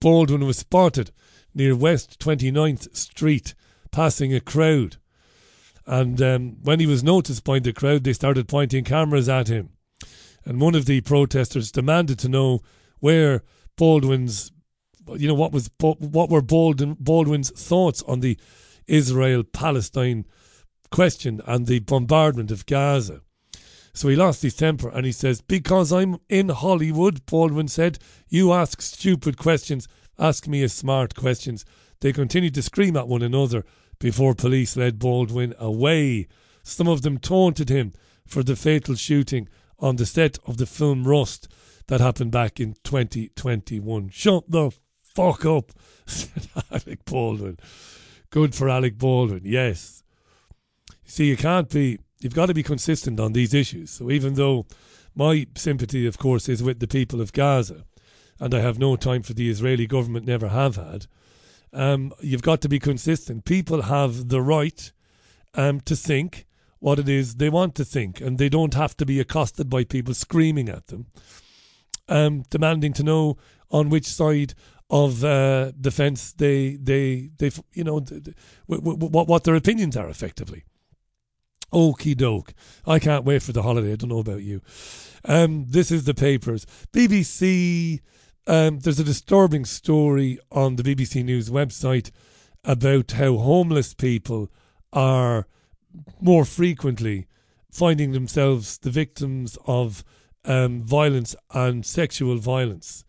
Baldwin 0.00 0.44
was 0.46 0.58
spotted 0.58 1.10
near 1.54 1.74
West 1.74 2.20
29th 2.20 2.94
Street 2.94 3.54
passing 3.90 4.34
a 4.34 4.40
crowd. 4.40 4.96
And 5.86 6.20
um, 6.20 6.56
when 6.62 6.78
he 6.78 6.86
was 6.86 7.02
noticed 7.02 7.42
by 7.44 7.58
the 7.58 7.72
crowd, 7.72 8.04
they 8.04 8.12
started 8.12 8.46
pointing 8.46 8.84
cameras 8.84 9.28
at 9.28 9.48
him. 9.48 9.70
And 10.44 10.60
one 10.60 10.74
of 10.74 10.86
the 10.86 11.00
protesters 11.00 11.72
demanded 11.72 12.18
to 12.20 12.28
know 12.28 12.60
where 13.00 13.42
Baldwin's 13.76 14.52
you 15.16 15.26
know 15.26 15.34
what 15.34 15.52
was 15.52 15.70
what 15.78 16.28
were 16.30 16.42
Baldwin, 16.42 16.96
Baldwin's 17.00 17.50
thoughts 17.50 18.02
on 18.02 18.20
the 18.20 18.38
Israel 18.86 19.42
Palestine 19.42 20.26
question 20.90 21.40
and 21.46 21.66
the 21.66 21.78
bombardment 21.80 22.50
of 22.50 22.66
Gaza. 22.66 23.22
So 23.92 24.08
he 24.08 24.16
lost 24.16 24.42
his 24.42 24.54
temper 24.54 24.88
and 24.88 25.04
he 25.04 25.12
says, 25.12 25.40
Because 25.40 25.92
I'm 25.92 26.18
in 26.28 26.50
Hollywood, 26.50 27.26
Baldwin 27.26 27.68
said, 27.68 27.98
you 28.28 28.52
ask 28.52 28.80
stupid 28.80 29.36
questions, 29.36 29.88
ask 30.18 30.46
me 30.46 30.62
a 30.62 30.68
smart 30.68 31.14
questions. 31.14 31.64
They 32.00 32.12
continued 32.12 32.54
to 32.54 32.62
scream 32.62 32.96
at 32.96 33.08
one 33.08 33.22
another 33.22 33.64
before 33.98 34.34
police 34.34 34.76
led 34.76 34.98
Baldwin 34.98 35.54
away. 35.58 36.28
Some 36.62 36.86
of 36.86 37.02
them 37.02 37.18
taunted 37.18 37.70
him 37.70 37.92
for 38.26 38.42
the 38.42 38.56
fatal 38.56 38.94
shooting 38.94 39.48
on 39.78 39.96
the 39.96 40.06
set 40.06 40.38
of 40.46 40.56
the 40.56 40.66
film 40.66 41.06
Rust 41.06 41.48
that 41.86 42.00
happened 42.00 42.32
back 42.32 42.60
in 42.60 42.74
2021. 42.84 44.10
Shut 44.10 44.50
the 44.50 44.70
fuck 45.02 45.44
up, 45.44 45.72
said 46.06 46.48
Alec 46.70 47.04
Baldwin. 47.04 47.58
Good 48.30 48.54
for 48.54 48.68
Alec 48.68 48.98
Baldwin, 48.98 49.42
yes. 49.44 50.02
You 51.04 51.10
See, 51.10 51.24
you 51.26 51.36
can't 51.36 51.68
be, 51.70 51.98
you've 52.20 52.34
got 52.34 52.46
to 52.46 52.54
be 52.54 52.62
consistent 52.62 53.18
on 53.18 53.32
these 53.32 53.54
issues. 53.54 53.90
So 53.90 54.10
even 54.10 54.34
though 54.34 54.66
my 55.14 55.46
sympathy, 55.56 56.06
of 56.06 56.18
course, 56.18 56.48
is 56.48 56.62
with 56.62 56.80
the 56.80 56.86
people 56.86 57.20
of 57.20 57.32
Gaza, 57.32 57.84
and 58.38 58.54
I 58.54 58.60
have 58.60 58.78
no 58.78 58.96
time 58.96 59.22
for 59.22 59.32
the 59.32 59.50
Israeli 59.50 59.86
government, 59.86 60.26
never 60.26 60.48
have 60.48 60.76
had, 60.76 61.06
um, 61.72 62.12
you've 62.20 62.42
got 62.42 62.60
to 62.62 62.68
be 62.68 62.78
consistent. 62.78 63.44
People 63.44 63.82
have 63.82 64.28
the 64.28 64.40
right 64.42 64.92
um, 65.54 65.80
to 65.82 65.96
think 65.96 66.46
what 66.80 66.98
it 66.98 67.08
is 67.08 67.36
they 67.36 67.48
want 67.48 67.74
to 67.76 67.84
think, 67.84 68.20
and 68.20 68.38
they 68.38 68.48
don't 68.48 68.74
have 68.74 68.96
to 68.96 69.06
be 69.06 69.20
accosted 69.20 69.68
by 69.68 69.84
people 69.84 70.14
screaming 70.14 70.68
at 70.68 70.86
them, 70.88 71.06
um, 72.08 72.44
demanding 72.50 72.92
to 72.94 73.02
know 73.02 73.36
on 73.70 73.90
which 73.90 74.06
side 74.06 74.54
of 74.90 75.22
uh, 75.22 75.72
defence 75.72 76.32
they 76.32 76.76
they 76.76 77.30
they 77.38 77.50
you 77.74 77.84
know 77.84 78.00
what 78.66 79.28
what 79.28 79.44
their 79.44 79.56
opinions 79.56 79.96
are 79.96 80.08
effectively. 80.08 80.64
Okie 81.72 82.16
doke. 82.16 82.54
I 82.86 82.98
can't 82.98 83.26
wait 83.26 83.42
for 83.42 83.52
the 83.52 83.62
holiday. 83.62 83.92
I 83.92 83.96
don't 83.96 84.08
know 84.08 84.20
about 84.20 84.42
you. 84.42 84.62
Um, 85.24 85.66
this 85.68 85.90
is 85.90 86.04
the 86.04 86.14
papers. 86.14 86.66
BBC. 86.92 88.00
Um, 88.46 88.78
there's 88.78 88.98
a 88.98 89.04
disturbing 89.04 89.66
story 89.66 90.38
on 90.50 90.76
the 90.76 90.82
BBC 90.82 91.22
News 91.22 91.50
website 91.50 92.10
about 92.64 93.10
how 93.12 93.36
homeless 93.36 93.92
people 93.92 94.50
are 94.90 95.46
more 96.20 96.44
frequently 96.44 97.26
finding 97.70 98.12
themselves 98.12 98.78
the 98.78 98.90
victims 98.90 99.58
of 99.66 100.04
um, 100.44 100.82
violence 100.82 101.36
and 101.52 101.84
sexual 101.84 102.38
violence 102.38 103.04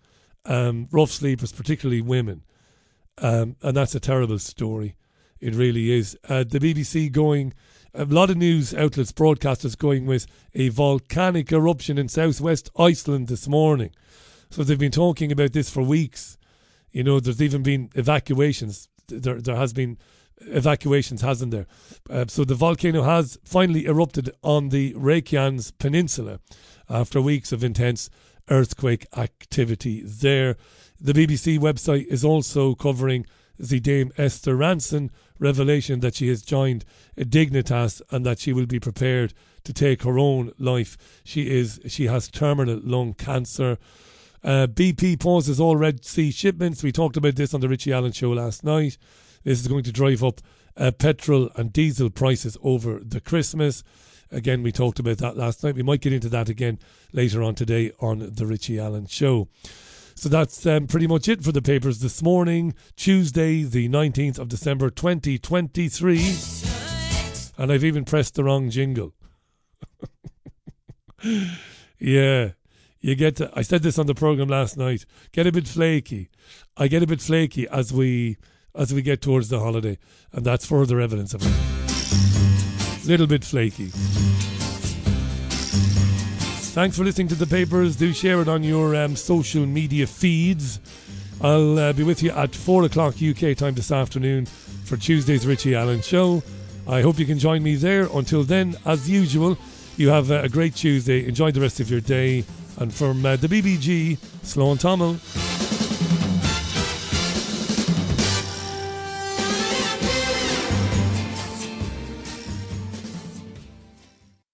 um, 0.45 0.87
rough 0.91 1.11
sleepers, 1.11 1.51
particularly 1.51 2.01
women. 2.01 2.43
Um, 3.17 3.55
and 3.61 3.75
that's 3.75 3.95
a 3.95 3.99
terrible 3.99 4.39
story. 4.39 4.95
It 5.39 5.55
really 5.55 5.91
is. 5.91 6.17
Uh, 6.27 6.43
the 6.43 6.59
BBC 6.59 7.11
going, 7.11 7.53
a 7.93 8.05
lot 8.05 8.29
of 8.29 8.37
news 8.37 8.73
outlets, 8.73 9.11
broadcasters 9.11 9.77
going 9.77 10.05
with 10.05 10.27
a 10.53 10.69
volcanic 10.69 11.51
eruption 11.51 11.97
in 11.97 12.09
southwest 12.09 12.69
Iceland 12.77 13.27
this 13.27 13.47
morning. 13.47 13.91
So 14.49 14.63
they've 14.63 14.79
been 14.79 14.91
talking 14.91 15.31
about 15.31 15.53
this 15.53 15.69
for 15.69 15.81
weeks. 15.81 16.37
You 16.91 17.03
know, 17.03 17.19
there's 17.19 17.41
even 17.41 17.63
been 17.63 17.89
evacuations. 17.95 18.89
There, 19.07 19.39
there 19.39 19.55
has 19.55 19.73
been 19.73 19.97
evacuations, 20.41 21.21
hasn't 21.21 21.51
there? 21.51 21.67
Uh, 22.09 22.25
so 22.27 22.43
the 22.43 22.55
volcano 22.55 23.03
has 23.03 23.37
finally 23.43 23.85
erupted 23.85 24.31
on 24.43 24.69
the 24.69 24.93
Reykjanes 24.93 25.71
Peninsula 25.77 26.39
after 26.89 27.21
weeks 27.21 27.51
of 27.51 27.63
intense 27.63 28.09
earthquake 28.49 29.05
activity 29.15 30.01
there. 30.03 30.57
The 30.99 31.13
BBC 31.13 31.59
website 31.59 32.07
is 32.07 32.25
also 32.25 32.75
covering 32.75 33.25
the 33.57 33.79
Dame 33.79 34.11
Esther 34.17 34.55
Rantzen 34.55 35.09
revelation 35.37 35.99
that 35.99 36.15
she 36.15 36.29
has 36.29 36.41
joined 36.41 36.85
Dignitas 37.17 38.01
and 38.09 38.25
that 38.25 38.39
she 38.39 38.53
will 38.53 38.65
be 38.65 38.79
prepared 38.79 39.33
to 39.63 39.73
take 39.73 40.03
her 40.03 40.17
own 40.17 40.51
life. 40.57 41.21
She 41.23 41.49
is 41.49 41.79
she 41.87 42.07
has 42.07 42.29
terminal 42.29 42.79
lung 42.81 43.13
cancer. 43.13 43.77
Uh, 44.41 44.67
BP 44.67 45.19
pauses 45.19 45.59
all 45.59 45.75
Red 45.75 46.05
Sea 46.05 46.31
shipments. 46.31 46.81
We 46.81 46.93
talked 46.93 47.17
about 47.17 47.35
this 47.35 47.53
on 47.53 47.59
the 47.59 47.67
Richie 47.67 47.91
Allen 47.91 48.13
show 48.13 48.31
last 48.31 48.63
night. 48.63 48.97
This 49.49 49.61
is 49.61 49.67
going 49.67 49.83
to 49.85 49.91
drive 49.91 50.23
up 50.23 50.41
uh, 50.77 50.91
petrol 50.91 51.49
and 51.55 51.73
diesel 51.73 52.11
prices 52.11 52.55
over 52.61 52.99
the 52.99 53.19
Christmas. 53.19 53.83
Again, 54.29 54.61
we 54.61 54.71
talked 54.71 54.99
about 54.99 55.17
that 55.17 55.37
last 55.37 55.63
night. 55.63 55.73
We 55.73 55.81
might 55.81 56.01
get 56.01 56.13
into 56.13 56.29
that 56.29 56.49
again 56.49 56.77
later 57.13 57.41
on 57.41 57.55
today 57.55 57.91
on 57.99 58.19
the 58.19 58.45
Richie 58.45 58.79
Allen 58.79 59.07
Show. 59.07 59.47
So 60.13 60.29
that's 60.29 60.67
um, 60.67 60.85
pretty 60.85 61.07
much 61.07 61.27
it 61.27 61.43
for 61.43 61.51
the 61.51 61.63
papers 61.63 61.97
this 61.97 62.21
morning, 62.21 62.75
Tuesday, 62.95 63.63
the 63.63 63.89
19th 63.89 64.37
of 64.37 64.49
December 64.49 64.91
2023. 64.91 66.35
And 67.57 67.71
I've 67.71 67.83
even 67.83 68.05
pressed 68.05 68.35
the 68.35 68.43
wrong 68.43 68.69
jingle. 68.69 69.15
yeah, 71.97 72.49
you 73.01 73.15
get 73.15 73.37
to, 73.37 73.49
I 73.55 73.63
said 73.63 73.81
this 73.81 73.97
on 73.97 74.05
the 74.05 74.13
program 74.13 74.49
last 74.49 74.77
night, 74.77 75.07
get 75.31 75.47
a 75.47 75.51
bit 75.51 75.67
flaky. 75.67 76.29
I 76.77 76.87
get 76.87 77.01
a 77.01 77.07
bit 77.07 77.19
flaky 77.19 77.67
as 77.67 77.91
we 77.91 78.37
as 78.75 78.93
we 78.93 79.01
get 79.01 79.21
towards 79.21 79.49
the 79.49 79.59
holiday, 79.59 79.97
and 80.31 80.45
that's 80.45 80.65
further 80.65 80.99
evidence 80.99 81.33
of 81.33 81.41
it. 81.43 83.07
Little 83.07 83.27
bit 83.27 83.43
flaky. 83.43 83.91
Thanks 86.71 86.97
for 86.97 87.03
listening 87.03 87.27
to 87.29 87.35
the 87.35 87.47
papers. 87.47 87.95
Do 87.95 88.13
share 88.13 88.41
it 88.41 88.47
on 88.47 88.63
your 88.63 88.95
um, 88.95 89.15
social 89.15 89.65
media 89.65 90.05
feeds. 90.07 90.79
I'll 91.41 91.79
uh, 91.79 91.93
be 91.93 92.03
with 92.03 92.21
you 92.21 92.31
at 92.31 92.53
4 92.53 92.83
o'clock 92.85 93.15
UK 93.21 93.57
time 93.57 93.73
this 93.73 93.91
afternoon 93.91 94.45
for 94.45 94.95
Tuesday's 94.97 95.47
Richie 95.47 95.75
Allen 95.75 96.01
Show. 96.01 96.43
I 96.87 97.01
hope 97.01 97.17
you 97.19 97.25
can 97.25 97.39
join 97.39 97.63
me 97.63 97.75
there. 97.75 98.07
Until 98.13 98.43
then, 98.43 98.75
as 98.85 99.09
usual, 99.09 99.57
you 99.97 100.09
have 100.09 100.31
a 100.31 100.47
great 100.49 100.75
Tuesday. 100.75 101.27
Enjoy 101.27 101.51
the 101.51 101.61
rest 101.61 101.79
of 101.79 101.89
your 101.89 102.01
day. 102.01 102.45
And 102.77 102.93
from 102.93 103.25
uh, 103.25 103.35
the 103.35 103.47
BBG, 103.47 104.17
Sloan 104.43 104.77
Tommel. 104.77 105.48